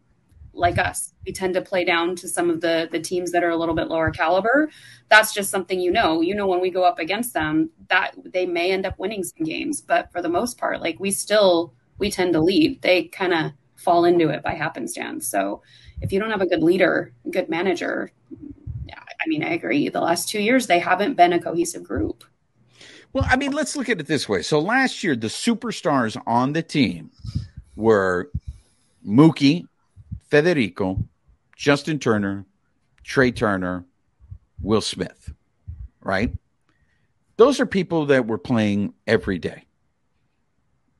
[0.53, 3.49] like us, we tend to play down to some of the the teams that are
[3.49, 4.69] a little bit lower caliber.
[5.09, 6.21] That's just something you know.
[6.21, 9.43] You know when we go up against them, that they may end up winning some
[9.45, 12.81] games, but for the most part, like we still we tend to lead.
[12.81, 13.51] They kind of
[13.83, 15.27] fall into it by happenstance.
[15.27, 15.61] So
[16.01, 18.11] if you don't have a good leader, good manager,
[18.91, 19.87] I mean, I agree.
[19.89, 22.25] The last two years, they haven't been a cohesive group.
[23.13, 24.41] Well, I mean, let's look at it this way.
[24.41, 27.11] So last year, the superstars on the team
[27.75, 28.29] were
[29.07, 29.67] Mookie,
[30.29, 30.97] Federico,
[31.55, 32.45] Justin Turner,
[33.03, 33.85] Trey Turner,
[34.61, 35.31] Will Smith,
[36.01, 36.33] right?
[37.37, 39.65] Those are people that were playing every day,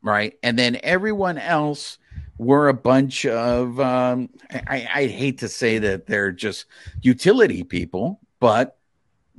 [0.02, 0.38] right?
[0.44, 1.98] And then everyone else
[2.38, 6.66] were a bunch of, um, I, I hate to say that they're just
[7.02, 8.78] utility people, but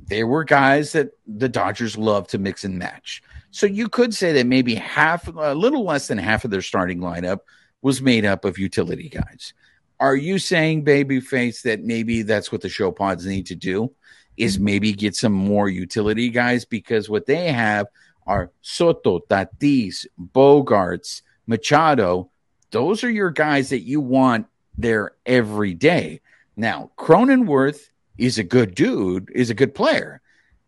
[0.07, 3.21] there were guys that the Dodgers love to mix and match.
[3.51, 6.99] So you could say that maybe half, a little less than half of their starting
[6.99, 7.39] lineup
[7.81, 9.53] was made up of utility guys.
[9.99, 13.93] Are you saying, babyface, that maybe that's what the show pods need to do?
[14.35, 17.87] Is maybe get some more utility guys because what they have
[18.27, 22.29] are Soto, Tatis, Bogaerts, Machado.
[22.75, 26.19] Those are your guys that you want there every day.
[26.57, 30.19] Now, Cronenworth is a good dude, is a good player.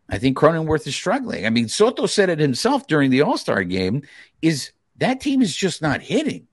[0.08, 1.44] I think Cronenworth is struggling.
[1.44, 4.04] I mean, Soto said it himself during the All Star game:
[4.40, 6.46] is that team is just not hitting.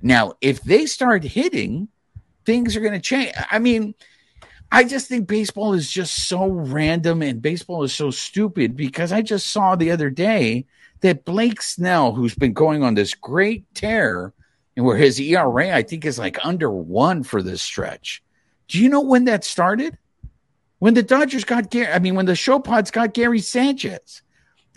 [0.00, 1.88] Now, if they start hitting,
[2.46, 3.32] things are going to change.
[3.50, 3.94] I mean,
[4.72, 9.20] I just think baseball is just so random and baseball is so stupid because I
[9.20, 10.64] just saw the other day
[11.02, 14.32] that Blake Snell, who's been going on this great tear,
[14.76, 18.22] and where his ERA I think is like under one for this stretch.
[18.68, 19.96] Do you know when that started?
[20.78, 24.22] When the Dodgers got Gary, I mean, when the show pods got Gary Sanchez.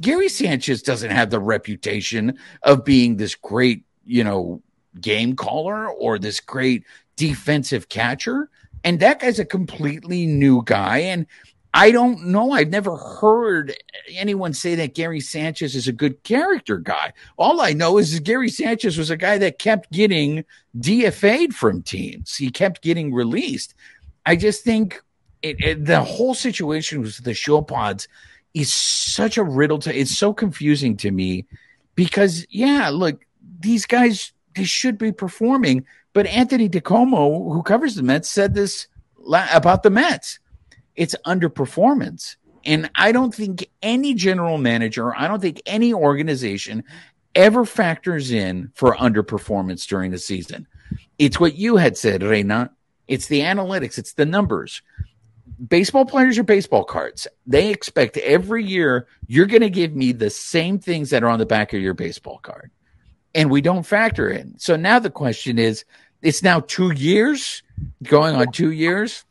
[0.01, 4.62] Gary Sanchez doesn't have the reputation of being this great, you know,
[5.01, 6.85] game caller or this great
[7.17, 8.49] defensive catcher.
[8.85, 10.99] And that guy's a completely new guy.
[10.99, 11.25] And
[11.73, 12.51] I don't know.
[12.51, 13.75] I've never heard
[14.15, 17.13] anyone say that Gary Sanchez is a good character guy.
[17.38, 20.45] All I know is Gary Sanchez was a guy that kept getting
[20.77, 22.36] DFA'd from teams.
[22.36, 23.75] He kept getting released.
[24.25, 25.01] I just think
[25.43, 28.08] it, it, the whole situation with the show pods
[28.53, 31.45] is such a riddle to it's so confusing to me
[31.95, 33.23] because yeah, look,
[33.60, 38.88] these guys they should be performing, but Anthony DiComo, who covers the Mets, said this
[39.17, 40.39] la- about the Mets.
[40.99, 42.35] It's underperformance.
[42.65, 46.83] And I don't think any general manager, I don't think any organization
[47.33, 50.67] ever factors in for underperformance during the season.
[51.17, 52.71] It's what you had said, Reina.
[53.07, 54.81] It's the analytics, it's the numbers.
[55.65, 57.27] Baseball players are baseball cards.
[57.47, 61.39] They expect every year you're going to give me the same things that are on
[61.39, 62.71] the back of your baseball card.
[63.33, 64.59] And we don't factor in.
[64.59, 65.85] So now the question is
[66.21, 67.63] it's now two years,
[68.03, 69.23] going on two years.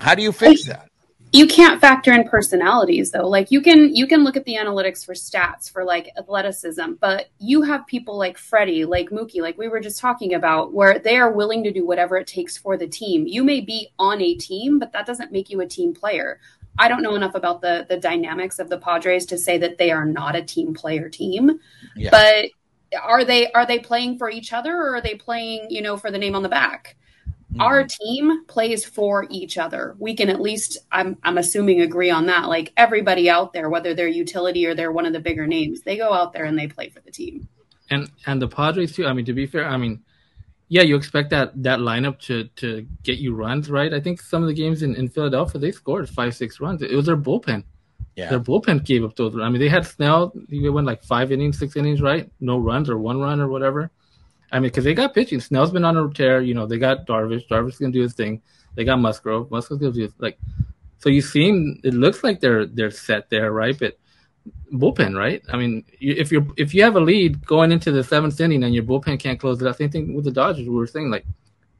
[0.00, 0.87] How do you fix that?
[1.32, 3.28] You can't factor in personalities though.
[3.28, 7.28] Like you can you can look at the analytics for stats for like athleticism but
[7.38, 11.16] you have people like freddie like mookie like we were just talking about where they
[11.16, 13.26] are willing to do whatever it takes for the team.
[13.26, 16.40] You may be on a team but that doesn't make you a team player.
[16.78, 19.90] I don't know enough about the the dynamics of the padres to say that they
[19.90, 21.60] are not a team player team
[21.94, 22.10] yeah.
[22.10, 22.46] but
[23.02, 26.10] are they are they playing for each other or are they playing you know for
[26.10, 26.96] the name on the back
[27.52, 27.62] Mm-hmm.
[27.62, 29.96] Our team plays for each other.
[29.98, 32.46] We can at least, I'm, I'm assuming, agree on that.
[32.48, 35.96] Like everybody out there, whether they're utility or they're one of the bigger names, they
[35.96, 37.48] go out there and they play for the team.
[37.90, 39.06] And and the Padres too.
[39.06, 40.02] I mean, to be fair, I mean,
[40.68, 43.94] yeah, you expect that that lineup to to get you runs, right?
[43.94, 46.82] I think some of the games in, in Philadelphia they scored five six runs.
[46.82, 47.64] It was their bullpen.
[48.14, 48.28] Yeah.
[48.28, 49.34] Their bullpen gave up those.
[49.36, 50.34] I mean, they had Snell.
[50.50, 52.30] He went like five innings, six innings, right?
[52.40, 53.90] No runs or one run or whatever.
[54.50, 55.40] I mean, because they got pitching.
[55.40, 56.40] Snell's been on a tear.
[56.40, 57.46] You know, they got Darvish.
[57.48, 58.42] Darvish's gonna do his thing.
[58.74, 59.50] They got Musgrove.
[59.50, 60.38] Musgrove's gonna do his, like.
[60.98, 63.78] So you seem it looks like they're they're set there, right?
[63.78, 63.98] But
[64.72, 65.42] bullpen, right?
[65.52, 68.74] I mean, if you're if you have a lead going into the seventh inning and
[68.74, 70.68] your bullpen can't close it out, same thing with the Dodgers.
[70.68, 71.24] We were saying like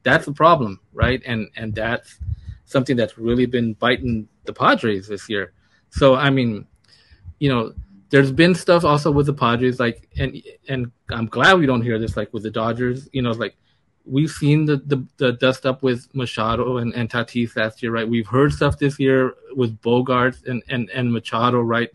[0.03, 1.21] that's a problem, right?
[1.25, 2.19] And and that's
[2.65, 5.53] something that's really been biting the Padres this year.
[5.89, 6.65] So I mean,
[7.39, 7.73] you know,
[8.09, 11.99] there's been stuff also with the Padres, like, and and I'm glad we don't hear
[11.99, 13.07] this, like with the Dodgers.
[13.11, 13.55] You know, like
[14.05, 18.07] we've seen the the, the dust up with Machado and, and Tatis last year, right?
[18.07, 21.89] We've heard stuff this year with Bogaerts and and and Machado, right?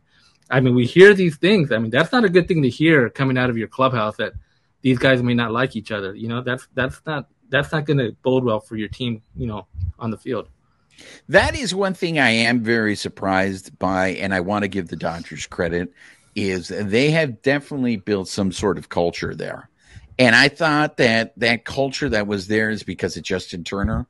[0.51, 1.73] I mean, we hear these things.
[1.73, 4.35] I mean, that's not a good thing to hear coming out of your clubhouse that
[4.83, 6.15] these guys may not like each other.
[6.15, 9.23] You know, that's that's not that's not going to bode well for your team.
[9.37, 9.67] You know,
[9.99, 10.49] on the field.
[11.29, 14.97] That is one thing I am very surprised by, and I want to give the
[14.97, 15.93] Dodgers credit,
[16.35, 19.69] is they have definitely built some sort of culture there.
[20.19, 24.07] And I thought that that culture that was there is because of Justin Turner.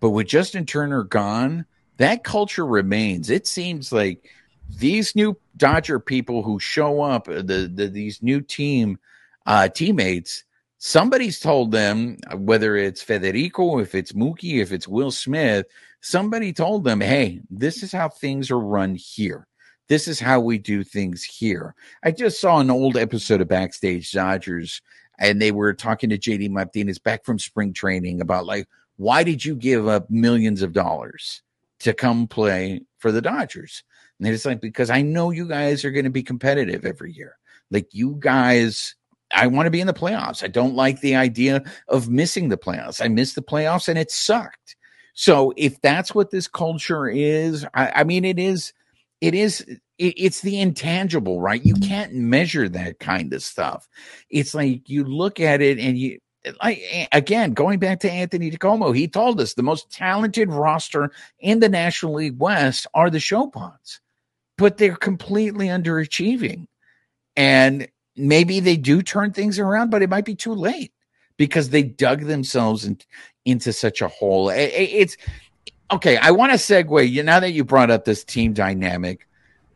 [0.00, 1.66] But with Justin Turner gone,
[1.98, 3.30] that culture remains.
[3.30, 4.28] It seems like
[4.68, 8.98] these new Dodger people who show up, the, the these new team
[9.46, 10.44] uh, teammates,
[10.78, 15.66] somebody's told them, whether it's Federico, if it's Mookie, if it's Will Smith,
[16.02, 19.46] somebody told them, hey, this is how things are run here.
[19.88, 21.74] This is how we do things here.
[22.04, 24.80] I just saw an old episode of Backstage Dodgers,
[25.18, 29.44] and they were talking to JD Martinez back from spring training about like, why did
[29.44, 31.42] you give up millions of dollars
[31.80, 33.82] to come play for the Dodgers?
[34.18, 37.36] And it's like, because I know you guys are going to be competitive every year.
[37.70, 38.94] Like, you guys
[39.34, 40.44] I want to be in the playoffs.
[40.44, 43.02] I don't like the idea of missing the playoffs.
[43.02, 44.76] I missed the playoffs and it sucked.
[45.14, 48.72] So if that's what this culture is, I, I mean, it is,
[49.20, 51.64] it is, it, it's the intangible, right?
[51.64, 51.88] You mm-hmm.
[51.88, 53.88] can't measure that kind of stuff.
[54.30, 56.18] It's like you look at it and you,
[56.62, 61.60] like again, going back to Anthony DiComo, he told us the most talented roster in
[61.60, 64.00] the National League West are the show pods,
[64.58, 66.66] but they're completely underachieving.
[67.36, 70.92] And maybe they do turn things around, but it might be too late
[71.36, 72.98] because they dug themselves in,
[73.44, 74.50] into such a hole.
[74.50, 75.16] It, it's
[75.90, 76.16] okay.
[76.16, 77.10] I want to segue.
[77.10, 79.28] You now that you brought up this team dynamic,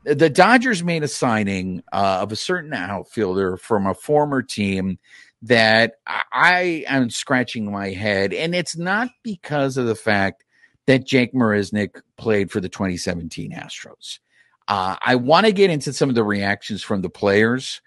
[0.04, 4.98] the Dodgers made a signing uh, of a certain outfielder from a former team
[5.42, 5.94] that
[6.32, 10.44] I am scratching my head, and it's not because of the fact
[10.86, 14.20] that Jake Marisnick played for the 2017 Astros.
[14.68, 17.80] Uh, I want to get into some of the reactions from the players,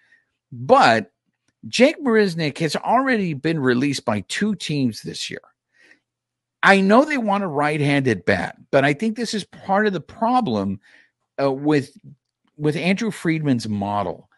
[0.51, 1.11] but
[1.67, 5.41] Jake Marisnick has already been released by two teams this year.
[6.61, 10.01] I know they want a right-handed bat, but I think this is part of the
[10.01, 10.79] problem
[11.41, 11.91] uh, with
[12.57, 14.29] with Andrew Friedman's model.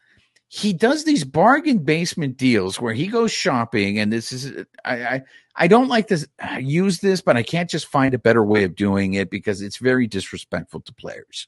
[0.47, 5.21] He does these bargain basement deals where he goes shopping, and this is I I,
[5.55, 6.27] I don't like to
[6.59, 9.77] use this, but I can't just find a better way of doing it because it's
[9.77, 11.47] very disrespectful to players.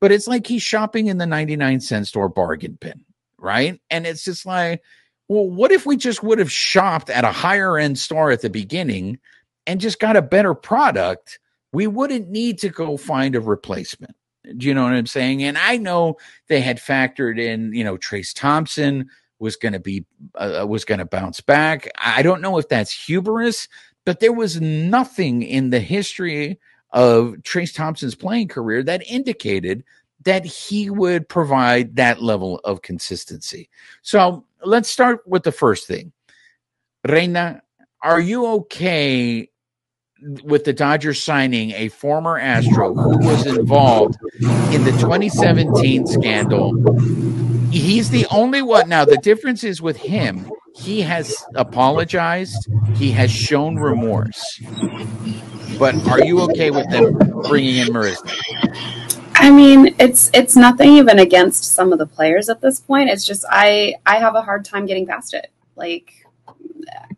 [0.00, 3.04] But it's like he's shopping in the 99 cent store bargain bin,
[3.38, 3.80] right?
[3.90, 4.82] And it's just like,
[5.28, 8.50] well, what if we just would have shopped at a higher end store at the
[8.50, 9.18] beginning
[9.66, 11.38] and just got a better product,
[11.72, 14.14] we wouldn't need to go find a replacement.
[14.56, 15.42] Do you know what I'm saying?
[15.42, 20.04] And I know they had factored in, you know, Trayce Thompson was going to be
[20.36, 21.88] uh, uh was going to bounce back.
[21.98, 23.68] I don't know if that's hubris,
[24.04, 29.82] but there was nothing in the history of Trayce Thompson's playing career that indicated
[30.24, 33.68] that he would provide that level of consistency.
[34.02, 36.12] So let's start with the first thing.
[37.06, 37.62] Reina,
[38.02, 39.50] are you okay
[40.44, 44.16] with the Dodgers signing a former Astro who was involved
[44.72, 46.72] in the 2017 scandal.
[47.70, 48.88] He's the only one.
[48.88, 52.68] Now, the difference is with him, he has apologized.
[52.94, 54.60] He has shown remorse.
[55.78, 58.40] But are you okay with them bringing in Marisnick?
[59.36, 63.10] I mean, it's it's nothing even against some of the players at this point.
[63.10, 65.50] It's just I I have a hard time getting past it.
[65.76, 66.23] Like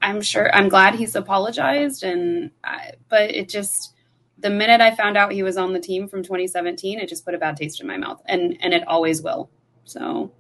[0.03, 3.95] I'm sure I'm glad he's apologized and I, but it just
[4.39, 7.35] the minute I found out he was on the team from 2017, it just put
[7.35, 9.51] a bad taste in my mouth and and it always will.
[9.85, 10.33] So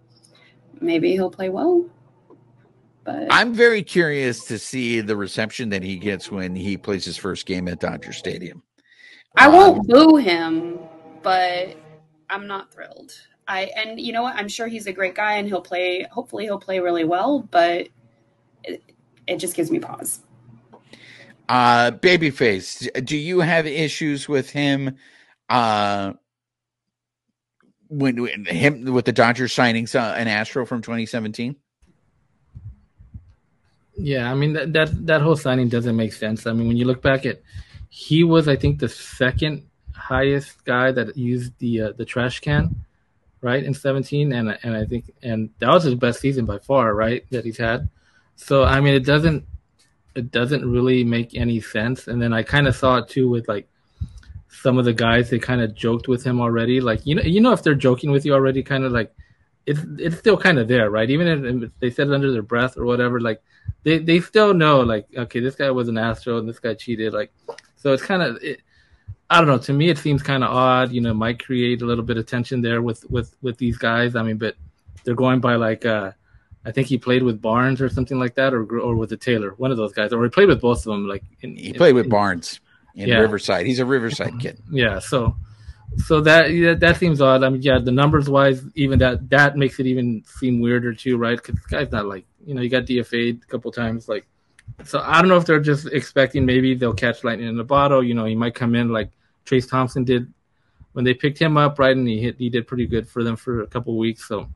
[0.80, 1.86] maybe he'll play well.
[3.04, 7.16] But I'm very curious to see the reception that he gets when he plays his
[7.16, 8.62] first game at Dodger Stadium.
[9.36, 10.78] I won't um, boo him,
[11.22, 11.76] but
[12.28, 13.12] I'm not thrilled.
[13.48, 14.34] I and you know what?
[14.34, 16.04] I'm sure he's a great guy and he'll play.
[16.10, 17.46] Hopefully, he'll play really well.
[17.50, 17.88] But
[19.26, 20.20] it, it just gives me pause.
[21.48, 24.96] Uh, babyface, do you have issues with him?
[25.48, 26.14] Uh,
[27.88, 31.56] when, when him with the Dodgers signing uh, an Astro from 2017.
[33.98, 36.46] Yeah, I mean that, that that whole signing doesn't make sense.
[36.46, 37.40] I mean, when you look back at,
[37.88, 42.76] he was I think the second highest guy that used the uh, the trash can,
[43.40, 46.94] right in 17, and and I think and that was his best season by far,
[46.94, 47.88] right that he's had.
[48.36, 49.44] So I mean, it doesn't
[50.14, 52.08] it doesn't really make any sense.
[52.08, 53.68] And then I kind of saw it too with like
[54.48, 56.80] some of the guys they kind of joked with him already.
[56.80, 59.12] Like you know you know if they're joking with you already, kind of like
[59.66, 61.10] it's it's still kind of there, right?
[61.10, 63.42] Even if they said it under their breath or whatever, like
[63.82, 67.12] they they still know, like okay, this guy was an Astro and this guy cheated,
[67.12, 67.32] like
[67.76, 68.60] so it's kind of it,
[69.28, 69.58] I don't know.
[69.58, 70.92] To me, it seems kind of odd.
[70.92, 74.14] You know, might create a little bit of tension there with with with these guys.
[74.14, 74.54] I mean, but
[75.04, 76.12] they're going by like uh,
[76.66, 79.54] I think he played with Barnes or something like that, or or with the Taylor,
[79.56, 81.06] one of those guys, or he played with both of them.
[81.06, 82.60] Like in, he played in, with Barnes
[82.94, 83.18] in yeah.
[83.18, 83.66] Riverside.
[83.66, 84.38] He's a Riverside mm-hmm.
[84.38, 84.62] kid.
[84.70, 85.36] Yeah, so
[85.96, 87.44] so that yeah, that seems odd.
[87.44, 91.16] I mean, yeah, the numbers wise, even that that makes it even seem weirder too,
[91.16, 91.36] right?
[91.36, 94.26] Because this guy's not like you know you got DFA'd a couple times, like.
[94.84, 98.02] So I don't know if they're just expecting maybe they'll catch lightning in the bottle.
[98.02, 99.10] You know, he might come in like
[99.46, 100.30] Trayce Thompson did
[100.92, 101.96] when they picked him up, right?
[101.96, 104.26] And he hit, he did pretty good for them for a couple weeks.
[104.26, 104.48] So,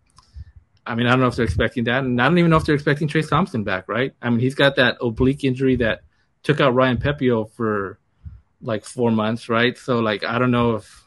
[0.91, 2.64] I mean, I don't know if they're expecting that, and I don't even know if
[2.64, 4.12] they're expecting Trayce Thompson back, right?
[4.22, 6.01] I mean, he's got that oblique injury that
[6.43, 8.01] took out Ryan Pepiot for
[8.61, 9.78] like four months, right?
[9.78, 11.07] So, like, I don't know if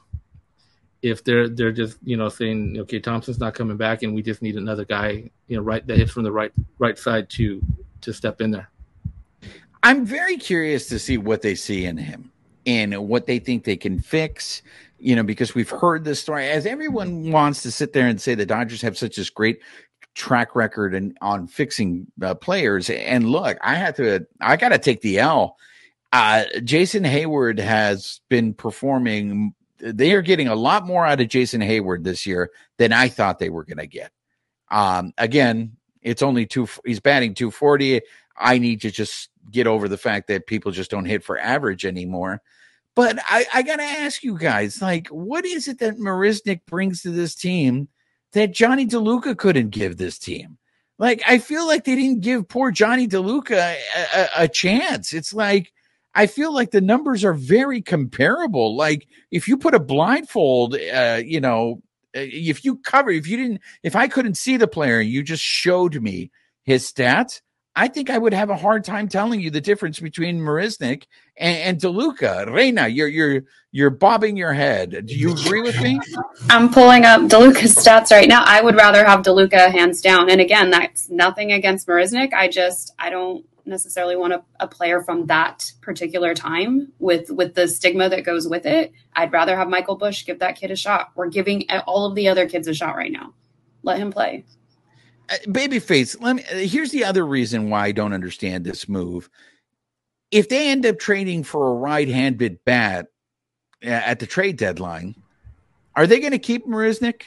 [1.01, 4.41] if they're they're just you know saying okay Thompson's not coming back and we just
[4.41, 7.61] need another guy you know right that hits from the right right side to
[7.99, 8.69] to step in there.
[9.83, 12.31] I'm very curious to see what they see in him
[12.65, 14.61] and what they think they can fix.
[15.03, 18.35] You know, because we've heard this story as everyone wants to sit there and say
[18.35, 19.59] the Dodgers have such this great
[20.15, 22.89] track record and on fixing uh, players.
[22.89, 25.57] And look, I had to, I got to take the L.
[26.13, 31.61] Uh, Jason Heyward has been performing they are getting a lot more out of Jason
[31.61, 34.11] Heyward this year than I thought they were going to get.
[34.71, 36.67] Um, again, it's only two.
[36.85, 38.01] He's batting 240.
[38.37, 41.85] I need to just get over the fact that people just don't hit for average
[41.85, 42.41] anymore.
[42.95, 47.01] But I, I got to ask you guys, like, what is it that Marisnick brings
[47.01, 47.87] to this team
[48.33, 50.57] that Johnny DeLuca couldn't give this team?
[50.99, 55.11] Like, I feel like they didn't give poor Johnny DeLuca a, a, a chance.
[55.11, 55.73] It's like
[56.15, 58.75] I feel like the numbers are very comparable.
[58.75, 61.81] Like if you put a blindfold, uh, you know,
[62.15, 65.43] uh, if you cover, if you didn't, if I couldn't see the player, you just
[65.43, 66.31] showed me
[66.63, 67.41] his stats.
[67.75, 71.05] I think I would have a hard time telling you the difference between Marisnick
[71.37, 72.51] and, and DeLuca.
[72.53, 75.07] Reina, you're you're you're bobbing your head.
[75.07, 75.99] Do you agree with me?
[76.49, 78.43] I'm pulling up DeLuca's stats right now.
[78.45, 80.29] I would rather have DeLuca hands down.
[80.29, 82.33] And again, that's nothing against Marisnick.
[82.33, 87.55] I just I don't necessarily want a, a, player from that particular time with with
[87.55, 88.91] the stigma that goes with it.
[89.15, 91.11] I'd rather have Michael Busch give that kid a shot.
[91.15, 93.33] We're giving all of the other kids a shot right now.
[93.81, 94.45] Let him play.
[95.29, 99.29] Uh, babyface, let me here's the other reason why I don't understand this move.
[100.31, 103.07] If they end up trading for a right-handed bat
[103.83, 105.15] uh, at the trade deadline,
[105.95, 107.21] are they going to keep Marisnick?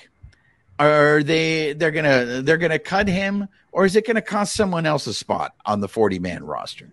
[0.78, 5.07] Are they they're gonna they're gonna cut him, or is it gonna cost someone else
[5.07, 6.92] a spot on the forty man roster?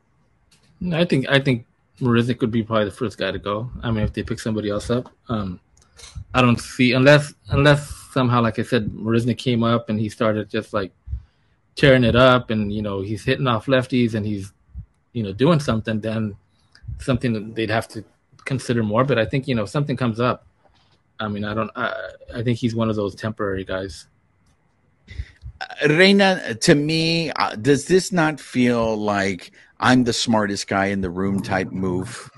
[0.93, 1.66] I think I think
[1.99, 3.70] Marisnick would be probably the first guy to go.
[3.82, 5.60] I mean, if they pick somebody else up, um,
[6.34, 10.49] I don't see unless unless somehow, like I said, Marisnick came up and he started
[10.49, 10.91] just like
[11.76, 14.53] tearing it up, and you know he's hitting off lefties and he's
[15.14, 15.99] you know doing something.
[15.99, 16.36] Then
[16.99, 18.03] something that they'd have to
[18.45, 19.03] consider more.
[19.03, 20.45] But I think you know something comes up
[21.20, 21.72] I mean, I don't.
[21.76, 21.93] I,
[22.36, 24.07] I think he's one of those temporary guys.
[25.88, 31.09] Reina, to me, uh, does this not feel like I'm the smartest guy in the
[31.09, 32.30] room type move?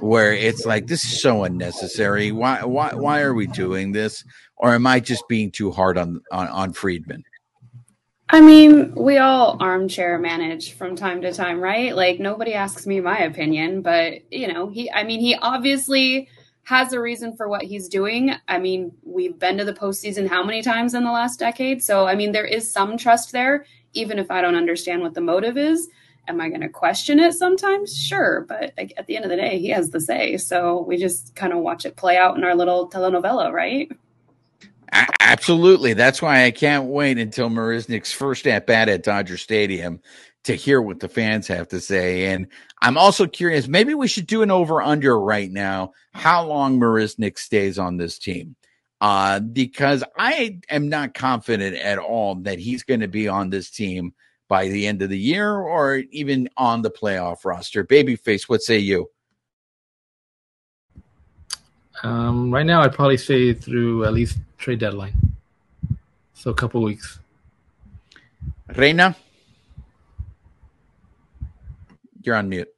[0.00, 2.32] Where it's like this is so unnecessary.
[2.32, 2.64] Why?
[2.64, 2.94] Why?
[2.94, 4.24] Why are we doing this?
[4.58, 7.24] Or am I just being too hard on on, on Friedman?
[8.30, 11.96] I mean, we all armchair manage from time to time, right?
[11.96, 16.28] Like nobody asks me my opinion, but you know, he I mean, he obviously
[16.64, 18.34] has a reason for what he's doing.
[18.46, 21.82] I mean, we've been to the postseason how many times in the last decade?
[21.82, 25.22] So I mean, there is some trust there, even if I don't understand what the
[25.22, 25.88] motive is.
[26.26, 27.96] Am I going to question it sometimes?
[27.96, 30.36] Sure, but at the end of the day, he has the say.
[30.36, 33.90] So we just kind of watch it play out in our little telenovela, right?
[34.92, 35.92] Absolutely.
[35.92, 40.00] That's why I can't wait until Marisnick's first at bat at Dodger Stadium
[40.44, 42.26] to hear what the fans have to say.
[42.26, 42.46] And
[42.80, 47.38] I'm also curious, maybe we should do an over under right now, how long Marisnick
[47.38, 48.56] stays on this team.
[49.00, 53.70] Uh, because I am not confident at all that he's going to be on this
[53.70, 54.12] team
[54.48, 57.84] by the end of the year or even on the playoff roster.
[57.84, 59.08] Babyface, what say you?
[62.02, 65.14] Um, right now, I'd probably say through at least trade deadline.
[66.34, 67.18] So a couple weeks.
[68.76, 69.16] Reina,
[72.22, 72.68] you're on mute.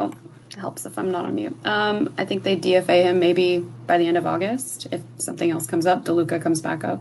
[0.00, 0.12] Oh,
[0.48, 1.56] it helps if I'm not on mute.
[1.64, 5.66] Um, I think they DFA him maybe by the end of August if something else
[5.66, 6.04] comes up.
[6.04, 7.00] DeLuca comes back up.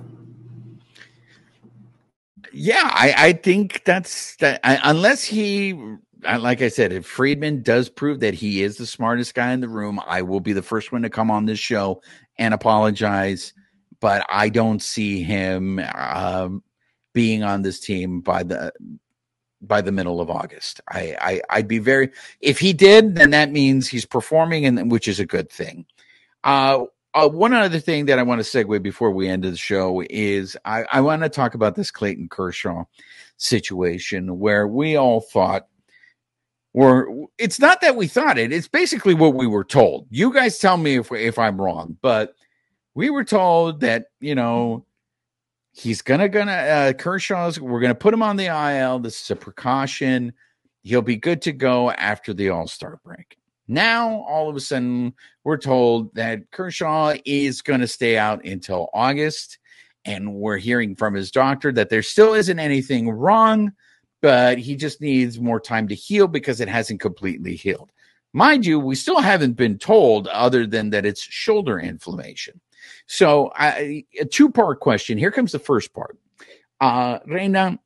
[2.52, 4.60] Yeah, I, I think that's that.
[4.64, 5.74] I, unless he
[6.24, 9.70] like I said, if Friedman does prove that he is the smartest guy in the
[9.70, 12.02] room, I will be the first one to come on this show
[12.38, 13.54] and apologize.
[14.00, 16.64] But I don't see him um,
[17.14, 18.72] being on this team by the
[19.62, 20.80] by the middle of August.
[20.90, 25.08] I, I I'd be very if he did, then that means he's performing, and which
[25.08, 25.86] is a good thing.
[26.44, 30.04] Uh, uh, one other thing that I want to segue before we end the show
[30.10, 32.84] is I, I want to talk about this Clayton Kershaw
[33.38, 35.68] situation where we all thought
[37.38, 40.08] it's not that we thought it it's basically what we were told.
[40.10, 42.36] You guys tell me if if i'm wrong but
[42.96, 44.86] we were told that you know
[45.74, 49.36] he's gonna gonna uh kershaw's we're gonna put him on the il this is a
[49.36, 50.34] precaution
[50.84, 53.38] he'll be good to go after the all-star break.
[53.68, 55.14] Now all of a sudden
[55.44, 59.58] we're told that kershaw is gonna stay out until august
[60.06, 63.74] and we're hearing from his doctor that there still isn't anything wrong
[64.22, 67.92] but he just needs more time to heal because it hasn't completely healed.
[68.34, 72.60] Mind you, we still haven't been told other than that it's shoulder inflammation.
[73.08, 75.18] So, I, a two part question.
[75.18, 76.18] Here comes the first part.
[76.80, 77.80] Uh, Reina,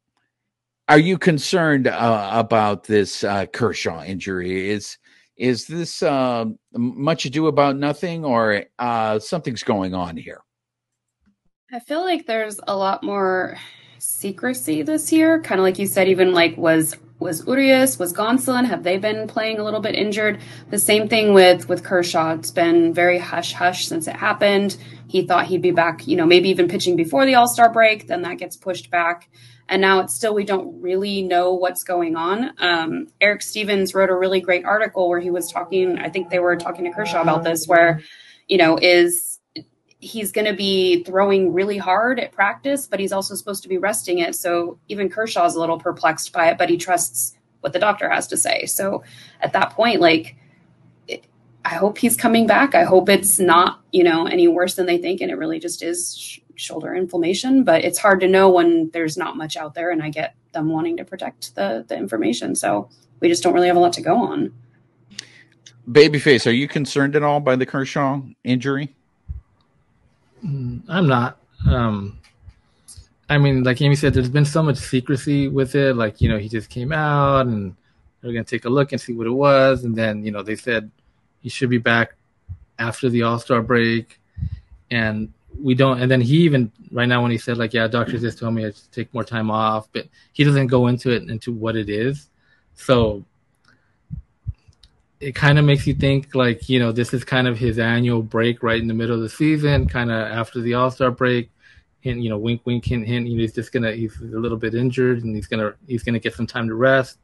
[0.89, 4.69] are you concerned uh, about this uh, Kershaw injury?
[4.69, 4.97] Is
[5.37, 10.41] is this uh, much ado about nothing, or uh, something's going on here?
[11.71, 13.57] I feel like there's a lot more
[14.03, 15.41] secrecy this year.
[15.41, 19.27] Kind of like you said, even like was was Urias, was Gonsolin, have they been
[19.27, 20.39] playing a little bit injured?
[20.69, 22.33] The same thing with with Kershaw.
[22.33, 24.77] It's been very hush hush since it happened.
[25.07, 28.07] He thought he'd be back, you know, maybe even pitching before the All Star break.
[28.07, 29.29] Then that gets pushed back,
[29.69, 32.51] and now it's still we don't really know what's going on.
[32.57, 35.97] Um, Eric Stevens wrote a really great article where he was talking.
[35.97, 38.01] I think they were talking to Kershaw about this, where
[38.47, 39.32] you know is
[40.03, 43.77] he's going to be throwing really hard at practice, but he's also supposed to be
[43.77, 44.35] resting it.
[44.35, 48.27] So even Kershaw's a little perplexed by it, but he trusts what the doctor has
[48.27, 48.65] to say.
[48.65, 49.03] So
[49.39, 50.35] at that point, like,
[51.65, 52.75] I hope he's coming back.
[52.75, 55.21] I hope it's not, you know, any worse than they think.
[55.21, 59.15] And it really just is sh- shoulder inflammation, but it's hard to know when there's
[59.15, 59.89] not much out there.
[59.89, 62.55] And I get them wanting to protect the, the information.
[62.55, 62.89] So
[63.21, 64.53] we just don't really have a lot to go on.
[65.89, 68.93] Babyface, are you concerned at all by the Kershaw injury?
[70.45, 71.37] Mm, I'm not.
[71.67, 72.19] Um,
[73.29, 75.95] I mean, like Amie said, there's been so much secrecy with it.
[75.95, 77.75] Like, you know, he just came out and
[78.21, 79.85] they're going to take a look and see what it was.
[79.85, 80.91] And then, you know, they said
[81.41, 82.15] he should be back
[82.79, 84.19] after the All Star break.
[84.91, 85.31] And
[85.61, 88.39] we don't, and then he even, right now, when he said, like, yeah, doctors just
[88.39, 91.51] told me I should take more time off, but he doesn't go into it, into
[91.51, 92.29] what it is.
[92.75, 93.23] So
[95.23, 98.21] it kind of makes you think like you know this is kind of his annual
[98.21, 101.49] break right in the middle of the season, kind of after the All Star break.
[102.05, 103.27] And you know, wink, wink, hint, hint.
[103.27, 106.19] You know, he's just gonna he's a little bit injured, and he's gonna he's gonna
[106.19, 107.17] get some time to rest,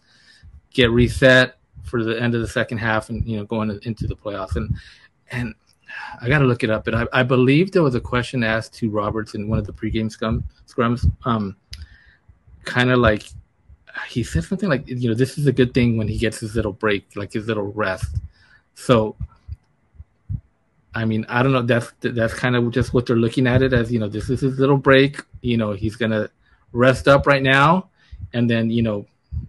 [0.72, 4.16] get reset for the end of the second half, and you know, going into the
[4.16, 4.56] playoffs.
[4.56, 4.74] And
[5.32, 5.54] and
[6.22, 8.74] I got to look it up, but I, I believe there was a question asked
[8.76, 11.56] to Roberts in one of the pregame scrum, scrums, um,
[12.64, 13.24] kind of like
[14.08, 16.56] he said something like, you know, this is a good thing when he gets his
[16.56, 18.16] little break, like his little rest.
[18.76, 19.16] So,
[20.94, 21.62] I mean, I don't know.
[21.62, 23.92] That's that's kind of just what they're looking at it as.
[23.92, 25.22] You know, this is his little break.
[25.42, 26.30] You know, he's gonna
[26.72, 27.90] rest up right now,
[28.34, 29.06] and then you know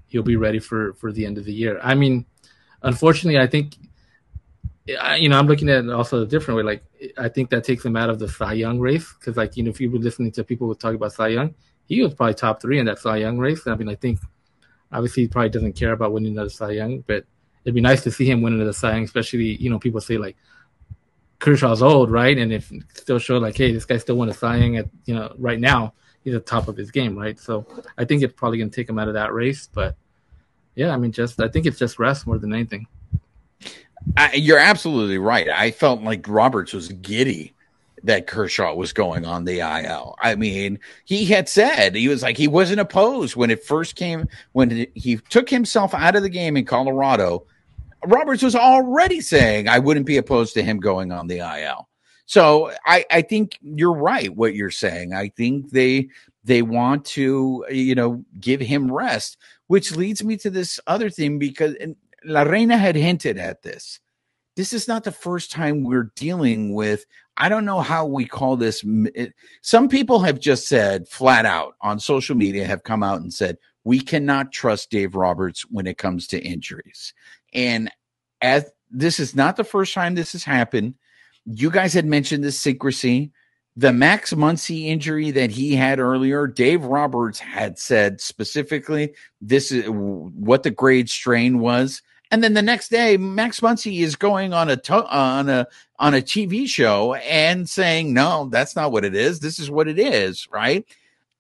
[0.09, 1.81] he'll be ready for for the end of the year.
[1.83, 2.27] I mean,
[2.83, 3.77] unfortunately, I think.
[5.19, 6.65] You know, I'm looking at it also a different way.
[6.65, 6.83] Like,
[7.17, 9.71] I think that takes him out of the Cy Young race because, like, you know,
[9.71, 12.81] if you were listening to people talk about Cy Young, he was probably top three
[12.81, 13.69] in that Cy Young race.
[13.69, 14.19] I mean, I think
[14.93, 17.25] obviously he probably doesn't care about winning another Cy Young, but
[17.65, 20.19] it'd be nice to see him win another Cy Young, especially you know people say
[20.19, 20.37] like
[21.39, 22.37] Kershaw's old, right?
[22.37, 25.15] And if still show like, hey, this guy still won a Cy Young at you
[25.15, 27.39] know right now, he's at the top of his game, right?
[27.39, 27.67] So
[27.99, 29.97] I think it's probably gonna take him out of that race, but
[30.75, 32.87] yeah, I mean, just I think it's just rest more than anything.
[34.17, 35.49] I, you're absolutely right.
[35.49, 37.53] I felt like Roberts was giddy
[38.05, 40.15] that Kershaw was going on the IL.
[40.21, 44.29] I mean, he had said he was like he wasn't opposed when it first came
[44.53, 47.47] when he took himself out of the game in Colorado.
[48.07, 51.89] Roberts was already saying I wouldn't be opposed to him going on the IL.
[52.27, 55.13] So I, I think you're right what you're saying.
[55.15, 56.09] I think they
[56.45, 59.37] they want to you know give him rest,
[59.67, 61.75] which leads me to this other thing because
[62.25, 64.01] La Reina had hinted at this.
[64.57, 67.07] This is not the first time we're dealing with
[67.41, 68.85] I don't know how we call this.
[69.63, 73.57] Some people have just said flat out on social media have come out and said,
[73.83, 77.15] we cannot trust Dave Roberts when it comes to injuries.
[77.55, 77.91] And
[78.43, 80.97] as this is not the first time this has happened,
[81.47, 83.33] you guys had mentioned the secrecy.
[83.75, 89.87] The Max Muncy injury that he had earlier, Dave Roberts had said specifically this is
[89.89, 92.03] what the grade strain was.
[92.31, 95.67] And then the next day, Max Muncy is going on a to- uh, on a
[95.99, 99.41] on a TV show and saying, "No, that's not what it is.
[99.41, 100.85] This is what it is." Right?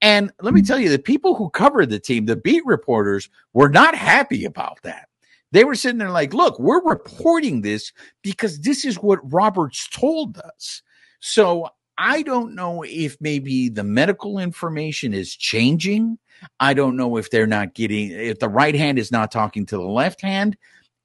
[0.03, 3.69] And let me tell you, the people who covered the team, the beat reporters, were
[3.69, 5.09] not happy about that.
[5.53, 10.39] They were sitting there like, "Look, we're reporting this because this is what Roberts told
[10.39, 10.83] us."
[11.21, 11.69] So
[11.99, 16.19] I don't know if maybe the medical information is changing.
[16.59, 19.77] I don't know if they're not getting if the right hand is not talking to
[19.77, 20.57] the left hand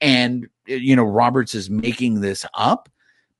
[0.01, 2.89] and eh, you know Roberts is making this up.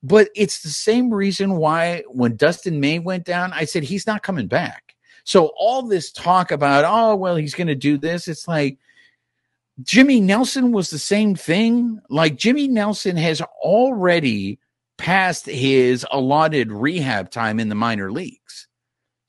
[0.04, 4.22] But it's the same reason why when Dustin May went down, I said he's not
[4.22, 4.96] coming back.
[5.24, 8.78] So all this talk about oh well he's going to do this, it's like
[9.82, 12.00] Jimmy Nelson was the same thing.
[12.10, 14.60] Like Jimmy Nelson has already
[14.98, 18.65] passed his allotted rehab time in the minor leagues.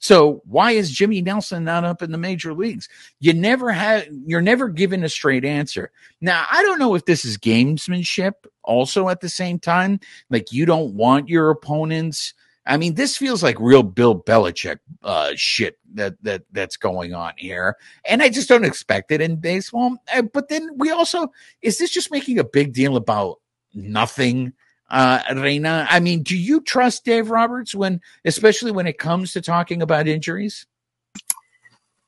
[0.07, 2.88] So why is Jimmy Nelson not up in the major leagues?
[3.18, 5.90] You never have you're never given a straight answer.
[6.20, 9.98] Now, I don't know if this is gamesmanship also at the same time.
[10.30, 12.34] Like you don't want your opponents.
[12.66, 17.32] I mean, this feels like real Bill Belichick uh, shit that that that's going on
[17.36, 19.96] here, and I just don't expect it in baseball.
[20.14, 21.32] Uh, but then we also
[21.62, 23.40] is this just making a big deal about
[23.74, 24.52] nothing?
[24.89, 25.87] Uh, Reina.
[25.89, 30.07] I mean, do you trust Dave Roberts when, especially when it comes to talking about
[30.07, 30.66] injuries?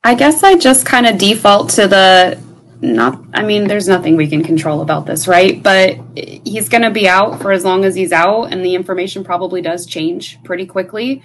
[0.03, 2.41] I guess I just kind of default to the
[2.81, 3.21] not.
[3.33, 5.61] I mean, there's nothing we can control about this, right?
[5.61, 9.23] But he's going to be out for as long as he's out, and the information
[9.23, 11.21] probably does change pretty quickly.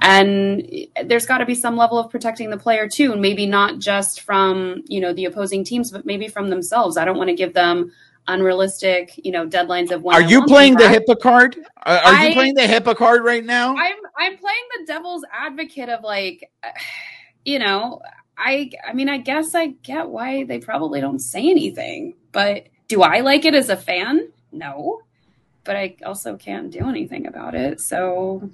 [0.00, 0.66] And
[1.04, 4.22] there's got to be some level of protecting the player too, and maybe not just
[4.22, 6.96] from you know the opposing teams, but maybe from themselves.
[6.96, 7.92] I don't want to give them
[8.28, 10.14] unrealistic, you know, deadlines of when.
[10.14, 11.56] Are you playing the HIPAA card?
[11.84, 13.76] Are, are I, you playing the HIPAA card right now?
[13.76, 16.50] I'm I'm playing the devil's advocate of like,
[17.44, 18.00] you know,
[18.38, 23.02] I I mean, I guess I get why they probably don't say anything, but do
[23.02, 24.28] I like it as a fan?
[24.52, 25.02] No,
[25.64, 27.80] but I also can't do anything about it.
[27.80, 28.50] So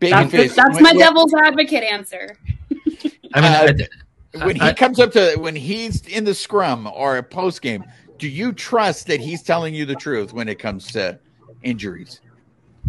[0.00, 2.36] that's, the, that's my devil's advocate answer.
[3.34, 3.86] I mean, uh,
[4.42, 7.84] when he comes up to when he's in the scrum or a post game,
[8.18, 11.18] do you trust that he's telling you the truth when it comes to
[11.62, 12.20] injuries?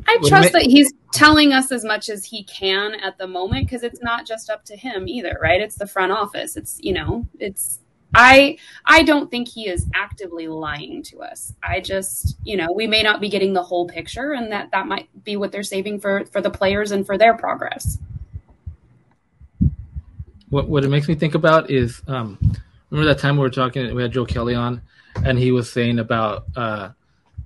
[0.07, 3.83] I trust that he's telling us as much as he can at the moment because
[3.83, 5.61] it's not just up to him either, right?
[5.61, 6.57] It's the front office.
[6.57, 7.79] It's you know, it's
[8.13, 11.53] I I don't think he is actively lying to us.
[11.63, 14.87] I just, you know, we may not be getting the whole picture and that that
[14.87, 17.97] might be what they're saving for for the players and for their progress
[20.49, 22.37] what what it makes me think about is um,
[22.89, 24.81] remember that time we were talking we had Joe Kelly on
[25.23, 26.89] and he was saying about uh,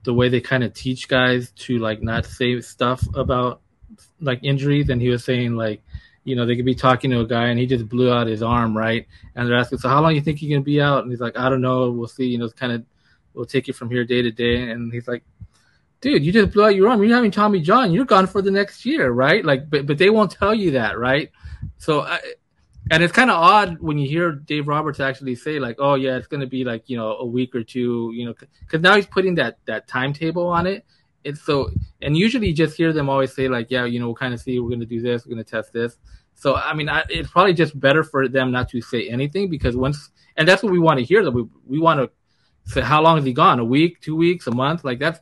[0.03, 3.61] the way they kind of teach guys to like not say stuff about
[4.21, 5.81] like injuries and he was saying like
[6.23, 8.43] you know they could be talking to a guy and he just blew out his
[8.43, 11.11] arm right and they're asking so how long you think you're gonna be out and
[11.11, 12.83] he's like I don't know we'll see you know it's kind of
[13.33, 15.23] we'll take you from here day to day and he's like
[16.01, 17.03] dude, you just blew out your arm.
[17.03, 17.91] You're having Tommy John.
[17.91, 19.43] You're gone for the next year, right?
[19.43, 21.31] Like, but but they won't tell you that, right?
[21.77, 22.19] So I,
[22.91, 26.17] and it's kind of odd when you hear Dave Roberts actually say like, "Oh yeah,
[26.17, 28.95] it's going to be like you know a week or two, you know," because now
[28.95, 30.85] he's putting that that timetable on it.
[31.23, 31.69] It's so,
[32.01, 34.41] and usually you just hear them always say like, "Yeah, you know, we'll kind of
[34.41, 34.59] see.
[34.59, 35.25] We're going to do this.
[35.25, 35.97] We're going to test this."
[36.33, 39.75] So I mean, I, it's probably just better for them not to say anything because
[39.75, 41.23] once, and that's what we want to hear.
[41.23, 42.09] That we we want to
[42.71, 43.59] say, how long is he gone?
[43.59, 44.83] A week, two weeks, a month?
[44.83, 45.19] Like that's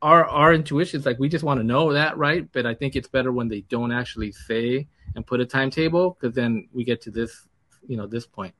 [0.00, 2.50] our our intuition is like we just want to know that, right?
[2.52, 6.34] But I think it's better when they don't actually say and put a timetable because
[6.34, 7.48] then we get to this,
[7.86, 8.54] you know, this point.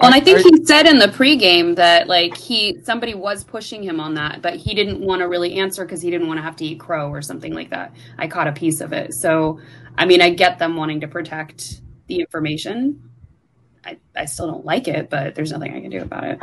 [0.00, 3.82] Well, and I think he said in the pregame that like he somebody was pushing
[3.82, 6.42] him on that, but he didn't want to really answer because he didn't want to
[6.42, 7.94] have to eat crow or something like that.
[8.18, 9.60] I caught a piece of it, so
[9.96, 13.10] I mean, I get them wanting to protect the information.
[13.84, 16.42] I, I still don't like it, but there's nothing I can do about it.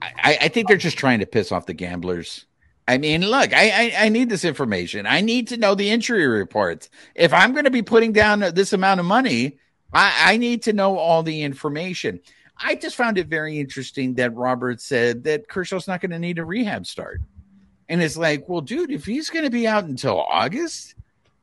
[0.00, 2.46] I, I think they're just trying to piss off the gamblers.
[2.86, 5.06] I mean, look, I, I, I need this information.
[5.06, 6.90] I need to know the injury reports.
[7.14, 9.58] If I'm going to be putting down this amount of money,
[9.92, 12.20] I, I need to know all the information.
[12.58, 16.38] I just found it very interesting that Robert said that Kershaw's not going to need
[16.38, 17.20] a rehab start.
[17.88, 20.94] And it's like, well, dude, if he's going to be out until August,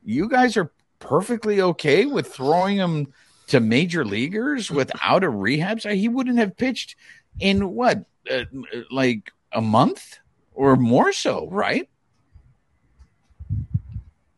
[0.04, 3.12] you guys are perfectly okay with throwing him
[3.48, 5.96] to major leaguers without a rehab start.
[5.96, 6.96] He wouldn't have pitched
[7.40, 8.44] in what, uh,
[8.90, 10.18] like a month
[10.54, 11.88] or more so, right?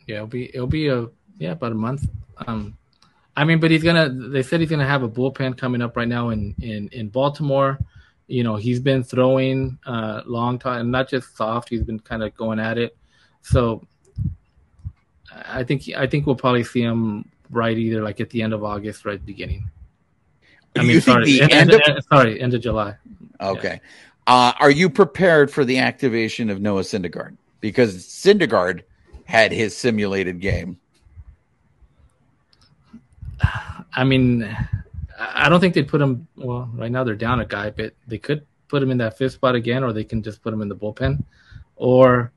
[0.07, 1.09] Yeah, it'll be it'll be a
[1.39, 2.09] yeah about a month.
[2.47, 2.77] Um,
[3.37, 4.09] I mean, but he's gonna.
[4.11, 7.79] They said he's gonna have a bullpen coming up right now in in in Baltimore.
[8.27, 11.69] You know, he's been throwing uh, long time, not just soft.
[11.69, 12.97] He's been kind of going at it.
[13.43, 13.87] So,
[15.31, 18.65] I think I think we'll probably see him right either like at the end of
[18.65, 19.71] August, right beginning.
[20.77, 22.97] I mean, sorry, end, end, of, sorry, end of July.
[23.41, 23.81] Okay.
[23.83, 23.89] Yeah.
[24.27, 27.37] Uh, are you prepared for the activation of Noah Syndergaard?
[27.61, 28.83] Because Syndergaard
[29.25, 30.79] had his simulated game.
[33.97, 34.57] I mean,
[35.19, 36.27] I don't think they'd put him.
[36.37, 39.35] Well, right now they're down a guy, but they could put him in that fifth
[39.35, 41.23] spot again, or they can just put him in the bullpen,
[41.77, 42.33] or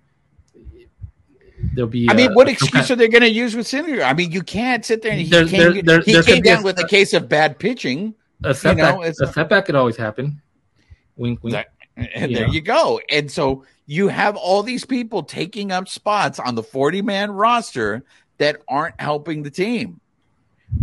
[1.74, 2.10] there'll be.
[2.10, 4.06] I mean, what excuse are they going to use with Syndergaard?
[4.06, 6.62] I mean, you can't sit there and he there, came, there, there, he came down
[6.62, 8.14] a, with a case of bad pitching.
[8.44, 10.42] A setback, you know, a setback could always happen.
[11.16, 11.54] Wink, wink.
[11.54, 11.68] That,
[11.98, 13.02] and there you go.
[13.10, 18.04] And so you have all these people taking up spots on the 40 man roster
[18.38, 20.00] that aren't helping the team.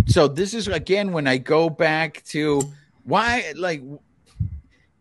[0.06, 2.62] So this is again when I go back to
[3.04, 3.82] why like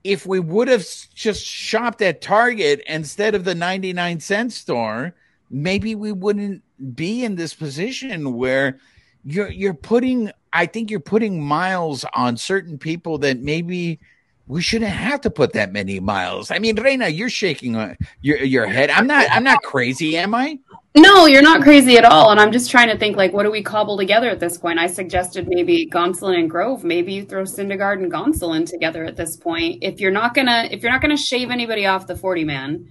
[0.04, 0.86] if we would have
[1.16, 5.16] just shopped at Target instead of the 99 cent store,
[5.50, 6.62] maybe we wouldn't
[6.96, 8.80] be in this position where
[9.24, 14.00] you're you're putting I think you're putting miles on certain people that maybe
[14.48, 16.52] we shouldn't have to put that many miles.
[16.52, 18.90] I mean, Reina, you're shaking uh, your your head.
[18.90, 19.28] I'm not.
[19.32, 20.60] I'm not crazy, am I?
[20.96, 22.30] No, you're not crazy at all.
[22.30, 24.78] And I'm just trying to think, like, what do we cobble together at this point?
[24.78, 26.84] I suggested maybe Gonsolin and Grove.
[26.84, 29.80] Maybe you throw Syndergaard and Gonsolin together at this point.
[29.82, 32.88] If you're not gonna, if you're not gonna shave anybody off the 40 man,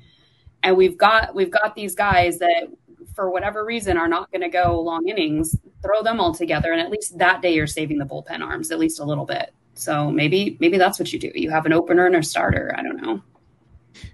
[0.62, 2.68] and we've got we've got these guys that
[3.14, 6.80] for whatever reason are not going to go long innings, throw them all together, and
[6.80, 9.53] at least that day you're saving the bullpen arms at least a little bit.
[9.75, 11.33] So maybe maybe that's what you do.
[11.35, 12.75] You have an opener and a starter.
[12.77, 13.23] I don't know.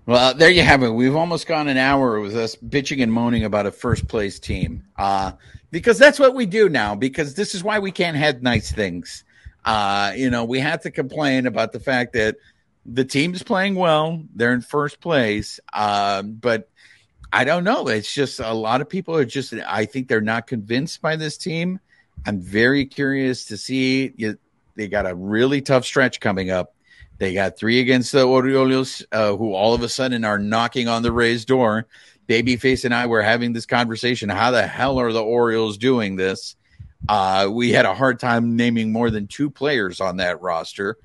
[0.06, 0.90] Well, there you have it.
[0.90, 4.84] We've almost gone an hour with us bitching and moaning about a first place team.
[4.96, 5.32] Uh,
[5.70, 9.24] because that's what we do now, because this is why we can't have nice things.
[9.64, 12.36] Uh, you know, we have to complain about the fact that
[12.86, 15.60] the team's playing well, they're in first place.
[15.72, 16.70] Uh, but
[17.32, 17.88] I don't know.
[17.88, 21.36] It's just a lot of people are just, I think they're not convinced by this
[21.36, 21.80] team.
[22.26, 24.14] I'm very curious to see.
[24.78, 26.74] They got a really tough stretch coming up.
[27.18, 31.02] They got three against the Orioles, uh, who all of a sudden are knocking on
[31.02, 31.88] the Rays' door.
[32.28, 34.28] Babyface and I were having this conversation.
[34.28, 36.54] How the hell are the Orioles doing this?
[37.08, 40.96] Uh, we had a hard time naming more than two players on that roster.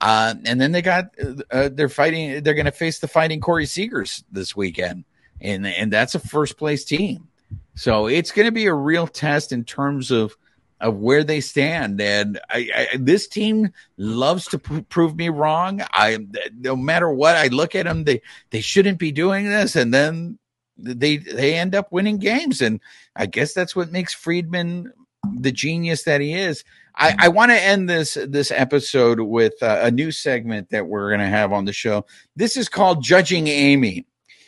[0.00, 1.10] Uh, and then they got
[1.50, 2.42] uh, they're fighting.
[2.42, 5.04] They're going to face the Fighting Corey Seagers this weekend,
[5.40, 7.28] and and that's a first place team.
[7.74, 10.36] So it's going to be a real test in terms of
[10.80, 12.00] of where they stand.
[12.00, 15.82] And I, I, this team loves to p- prove me wrong.
[15.92, 16.18] I,
[16.56, 19.76] no matter what I look at them, they, they shouldn't be doing this.
[19.76, 20.38] And then
[20.76, 22.62] they, they end up winning games.
[22.62, 22.80] And
[23.16, 24.92] I guess that's what makes Friedman
[25.34, 26.64] the genius that he is.
[26.94, 31.10] I, I want to end this, this episode with uh, a new segment that we're
[31.10, 32.06] going to have on the show.
[32.34, 34.06] This is called Judging Amie.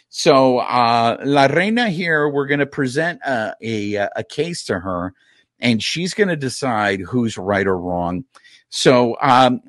[0.09, 5.15] So, uh, La Reina here, we're going to present a, a, a case to her
[5.61, 8.25] and she's going to decide who's right or wrong.
[8.71, 9.61] So, um,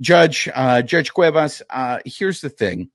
[0.00, 2.90] Judge uh, Judge Cuevas, uh, here's the thing.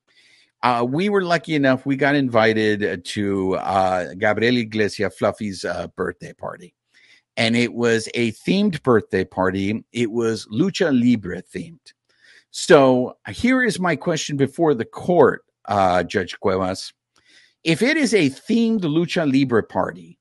[0.62, 6.76] Uh, we were lucky enough; we got invited to uh, Gabriel Fluffy's uh, birthday party,
[7.36, 9.84] and it was a themed birthday party.
[9.92, 11.94] It was lucha libre themed.
[12.52, 16.94] So, here is my question before the court, uh, Judge Cuevas.
[17.64, 20.19] If it is a themed lucha libre party,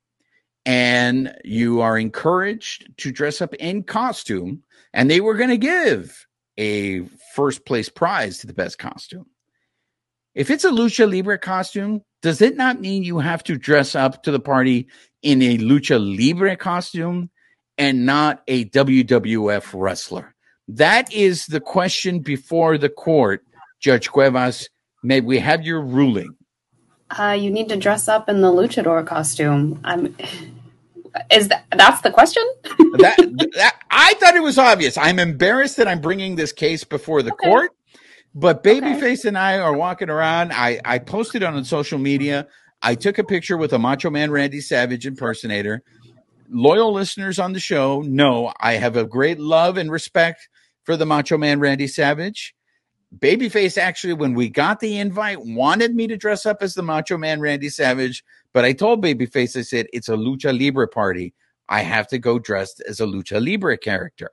[0.65, 4.63] and you are encouraged to dress up in costume.
[4.93, 7.03] And they were going to give a
[7.35, 9.27] first place prize to the best costume.
[10.35, 14.23] If it's a lucha libre costume, does it not mean you have to dress up
[14.25, 14.89] to the party
[15.23, 17.31] in a lucha libre costume
[17.77, 20.35] and not a WWF wrestler?
[20.69, 23.45] That is the question before the court,
[23.81, 24.69] Judge Cuevas.
[25.03, 26.38] May we have your ruling?
[27.11, 29.81] Uh, you need to dress up in the luchador costume.
[29.85, 30.15] I'm.
[31.31, 32.45] Is that that's the question?
[32.93, 33.19] that,
[33.55, 34.97] that I thought it was obvious.
[34.99, 37.49] I'm embarrassed that I'm bringing this case before the Okay.
[37.49, 37.73] court,
[38.35, 39.29] but Babyface Okay.
[39.29, 40.53] and I are walking around.
[40.53, 42.47] I I posted on social media.
[42.83, 45.83] I took a picture with a Macho Man Randy Savage impersonator.
[46.51, 50.49] Loyal listeners on the show know I have a great love and respect
[50.85, 52.55] for the Macho Man Randy Savage.
[53.17, 57.17] Babyface actually, when we got the invite, wanted me to dress up as the Macho
[57.17, 61.35] Man Randy Savage, but I told Babyface, I said, it's a lucha libre party.
[61.69, 64.31] I have to go dressed as a lucha libre character.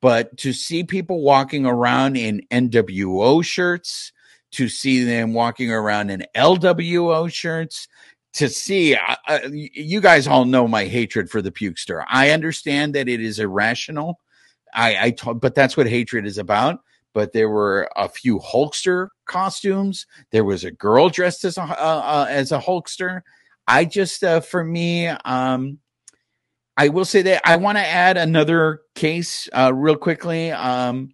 [0.00, 4.12] But to see people walking around in NWO shirts,
[4.52, 7.88] to see them walking around in LWO shirts,
[8.34, 12.04] to see, uh, uh, you guys all know my hatred for the pukester.
[12.08, 14.20] I understand that it is irrational.
[14.72, 16.80] I, I told, but that's what hatred is about.
[17.14, 20.06] But there were a few Hulkster costumes.
[20.30, 21.66] There was a girl dressed as a uh,
[22.04, 23.22] uh, as a Hulkster.
[23.66, 25.78] I just, uh, for me, um,
[26.76, 30.52] I will say that I want to add another case uh, real quickly.
[30.52, 31.10] Um,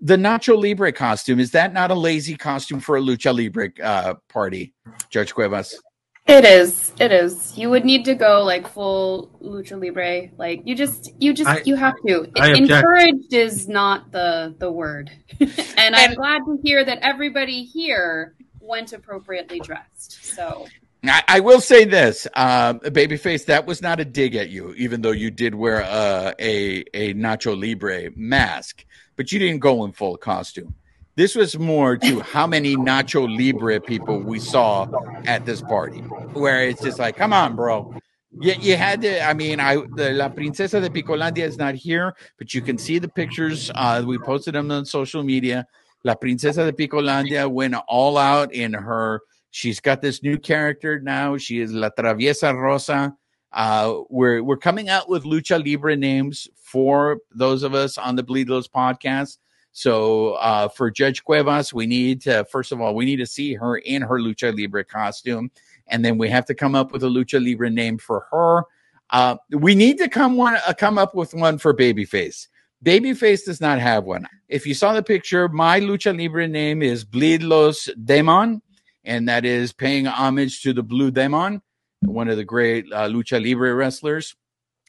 [0.00, 4.14] the Nacho Libre costume is that not a lazy costume for a lucha libre uh,
[4.28, 4.74] party,
[5.10, 5.80] Judge Cuevas?
[6.26, 6.92] It is.
[7.00, 7.56] It is.
[7.58, 10.28] You would need to go like full lucha libre.
[10.36, 12.30] Like you just, you just, I- you have to.
[12.38, 12.70] I object.
[12.70, 15.10] Encouraged is not the the word.
[15.40, 20.24] and I'm glad to hear that everybody here went appropriately dressed.
[20.24, 20.68] So
[21.04, 23.46] I, I will say this, um, babyface.
[23.46, 27.14] That was not a dig at you, even though you did wear uh, a a
[27.14, 28.84] Nacho Libre mask,
[29.16, 30.74] but you didn't go in full costume.
[31.20, 34.88] This was more to how many Nacho Libre people we saw
[35.26, 35.98] at this party,
[36.32, 37.94] where it's just like, come on, bro.
[38.40, 39.22] You, you had to.
[39.22, 42.98] I mean, I the La Princesa de Picolandia is not here, but you can see
[42.98, 43.70] the pictures.
[43.74, 45.66] Uh, we posted them on social media.
[46.04, 49.20] La Princesa de Picolandia went all out in her.
[49.50, 51.36] She's got this new character now.
[51.36, 53.14] She is La Traviesa Rosa.
[53.52, 58.24] Uh, we're we're coming out with lucha libre names for those of us on the
[58.24, 59.36] Bleav Those podcast.
[59.72, 63.54] So uh, for Judge Cuevas, we need to first of all we need to see
[63.54, 65.50] her in her lucha libre costume,
[65.86, 68.64] and then we have to come up with a lucha libre name for her.
[69.10, 72.48] Uh, we need to come one uh, come up with one for Babyface.
[72.84, 74.26] Babyface does not have one.
[74.48, 78.62] If you saw the picture, my lucha libre name is Bleed Los Demon,
[79.04, 81.62] and that is paying homage to the Blue Demon,
[82.00, 84.34] one of the great uh, lucha libre wrestlers.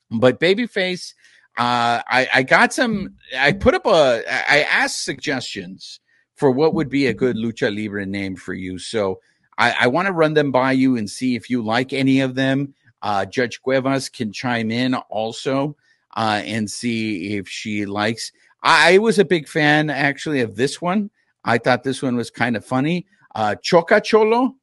[0.10, 1.14] But Babyface,
[1.58, 3.16] uh, I, I got some.
[3.38, 4.24] I put up a.
[4.28, 6.00] I asked suggestions
[6.36, 8.80] for what would be a good lucha libre name for you.
[8.80, 9.20] So
[9.58, 12.36] I, I want to run them by you and see if you like any of
[12.36, 12.74] them.
[13.02, 15.76] Uh, Judge Cuevas can chime in also
[16.16, 18.32] uh, and see if she likes.
[18.64, 21.10] I, I was a big fan actually of this one.
[21.44, 23.08] I thought this one was kind of funny.
[23.36, 24.56] Uh, Choca Cholo.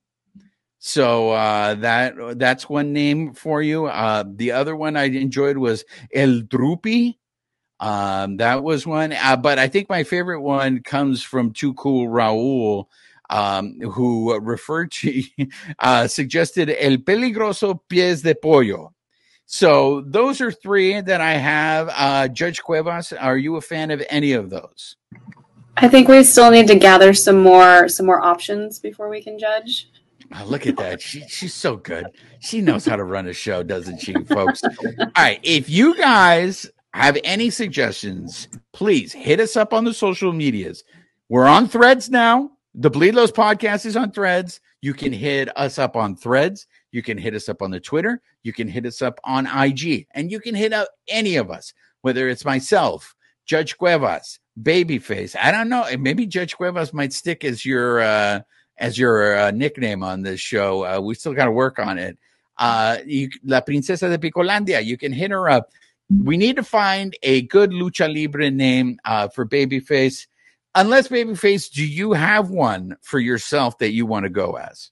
[0.79, 3.87] So uh, that that's one name for you.
[3.87, 7.16] Uh, the other one I enjoyed was El Drupi.
[7.81, 9.12] Um, that was one.
[9.12, 12.87] Uh, but I think my favorite one comes from Too Cool Raul,
[13.31, 15.22] um, who referred to,
[15.79, 18.95] uh, suggested El Peligroso Pies de Pollo.
[19.47, 21.91] So those are three that I have.
[21.95, 24.97] Uh, Judge Cuevas, are you a fan of any of those?
[25.76, 29.39] I think we still need to gather some more some more options before we can
[29.39, 29.91] judge.
[30.35, 31.01] Oh, look at that.
[31.01, 32.07] She, she's so good.
[32.41, 34.62] She knows how to run a show, doesn't she, folks?
[34.64, 35.41] All right.
[35.43, 40.85] If you guys have any suggestions, please hit us up on the social medias.
[41.29, 42.51] We're on threads now.
[42.74, 44.61] The Bleav Lows podcast is on threads.
[44.83, 46.66] You can hit us up on threads.
[46.93, 48.20] You can hit us up on the Twitter.
[48.43, 50.07] You can hit us up on IG.
[50.14, 51.72] And you can hit up any of us,
[52.03, 53.14] whether it's myself,
[53.47, 55.35] Judge Cuevas, Babyface.
[55.41, 55.87] I don't know.
[55.99, 58.41] Maybe Judge Cuevas might stick as your uh
[58.79, 60.85] as your uh, nickname on this show.
[60.85, 62.18] Uh, we still got to work on it.
[62.57, 64.85] Uh, you, La Princesa de Picolandia.
[64.85, 65.70] You can hit her up.
[66.24, 70.26] We need to find a good lucha libre name uh, for Babyface.
[70.74, 74.91] Unless Babyface, do you have one for yourself that you want to go as?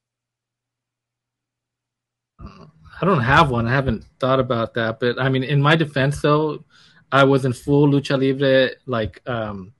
[2.40, 3.66] I don't have one.
[3.66, 5.00] I haven't thought about that.
[5.00, 6.64] But I mean, in my defense, though,
[7.12, 9.72] I was in full lucha libre like um,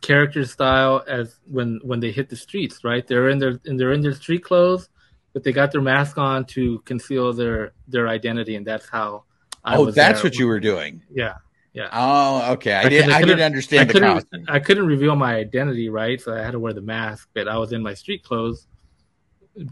[0.00, 2.84] character style as when when they hit the streets.
[2.84, 4.88] Right, they're in their and they're in their street clothes,
[5.32, 9.24] but they got their mask on to conceal their their identity, and that's how.
[9.64, 10.30] I oh, was that's there.
[10.30, 11.02] what you were doing.
[11.10, 11.34] Yeah,
[11.72, 11.88] yeah.
[11.92, 12.72] Oh, okay.
[12.74, 13.02] I, I did.
[13.02, 14.44] couldn't- I I didn't understand I the couldn't, costume.
[14.48, 16.20] I couldn't reveal my identity, right?
[16.20, 18.68] So I had to wear the mask, but I was in my street clothes.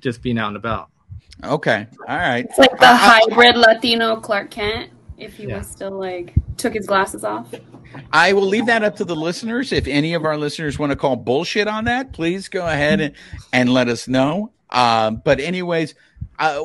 [0.01, 0.91] just being out and about.
[1.45, 2.45] Okay, all right.
[2.45, 5.59] It's like the I- I- hybrid Latino Clark Kent, if he Yeah.
[5.59, 7.55] was still like took his glasses off.
[8.13, 9.73] I will leave that up to the listeners.
[9.73, 13.15] If any of our listeners want to call bullshit on that, please go ahead and,
[13.53, 14.53] and let us know.
[14.71, 15.95] Um, but anyways,
[16.39, 16.61] uh,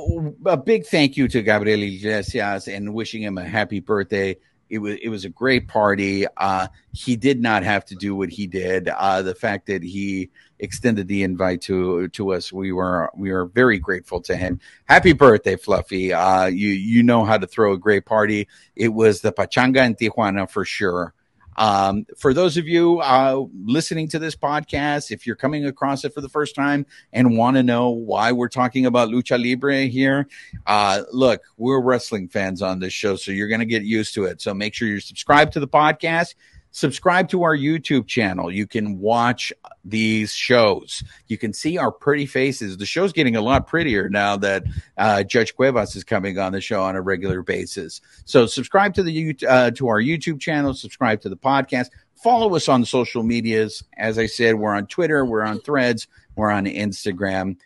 [0.46, 4.36] a big thank you to Gabriel Iglesias and wishing him a happy birthday.
[4.70, 6.26] It was it was a great party.
[6.38, 8.88] Uh, he did not have to do what he did.
[8.88, 10.30] Uh, the fact that he
[10.60, 14.60] extended the invite to to us, we were we were very grateful to him.
[14.86, 16.14] Happy birthday, Fluffy!
[16.14, 18.47] Uh, you you know how to throw a great party.
[18.76, 21.14] It was the pachanga in Tijuana for sure.
[21.60, 26.14] Um, for those of you uh, listening to this podcast, if you're coming across it
[26.14, 30.30] for the first time and want to know why we're talking about lucha libre here,
[30.68, 34.24] uh, look, we're wrestling fans on this show, so you're going to get used to
[34.24, 34.39] it.
[34.39, 36.36] So make sure you're subscribed to the podcast.
[36.72, 38.51] Subscribe to our YouTube channel.
[38.51, 39.51] You can watch
[39.84, 41.03] these shows.
[41.28, 42.78] You can see our pretty faces.
[42.78, 44.63] The show's getting a lot prettier now that
[44.97, 48.01] uh, Judge Cuevas is coming on the show on a regular basis.
[48.26, 50.74] So subscribe to the uh, to our YouTube channel.
[50.74, 51.88] Subscribe to the podcast.
[52.15, 53.84] Follow us on social medias.
[53.97, 57.57] As I said, we're on Twitter, we're on Threads, we're on Instagram.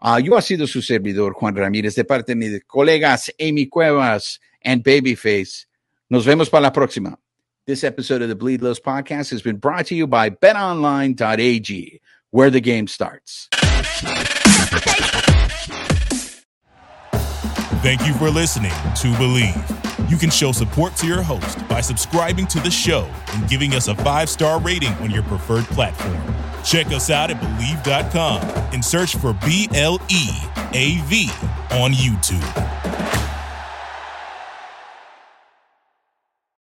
[0.00, 4.38] Uh, yo ha sido su servidor Juan Ramírez de parte de mis colegas Amie Cuevas
[4.64, 5.66] and Babyface.
[6.08, 7.18] Nos vemos para la próxima.
[7.66, 12.00] This episode of the Bleed Lows podcast has been brought to you by betonline.ag,
[12.30, 13.48] where the game starts.
[17.82, 20.08] Thank you for listening to Bleav.
[20.08, 23.88] You can show support to your host by subscribing to the show and giving us
[23.88, 26.22] a five star rating on your preferred platform.
[26.62, 28.42] Check us out at Bleav.com
[28.72, 30.28] and search for B L E
[30.72, 31.28] A V
[31.72, 32.85] on YouTube.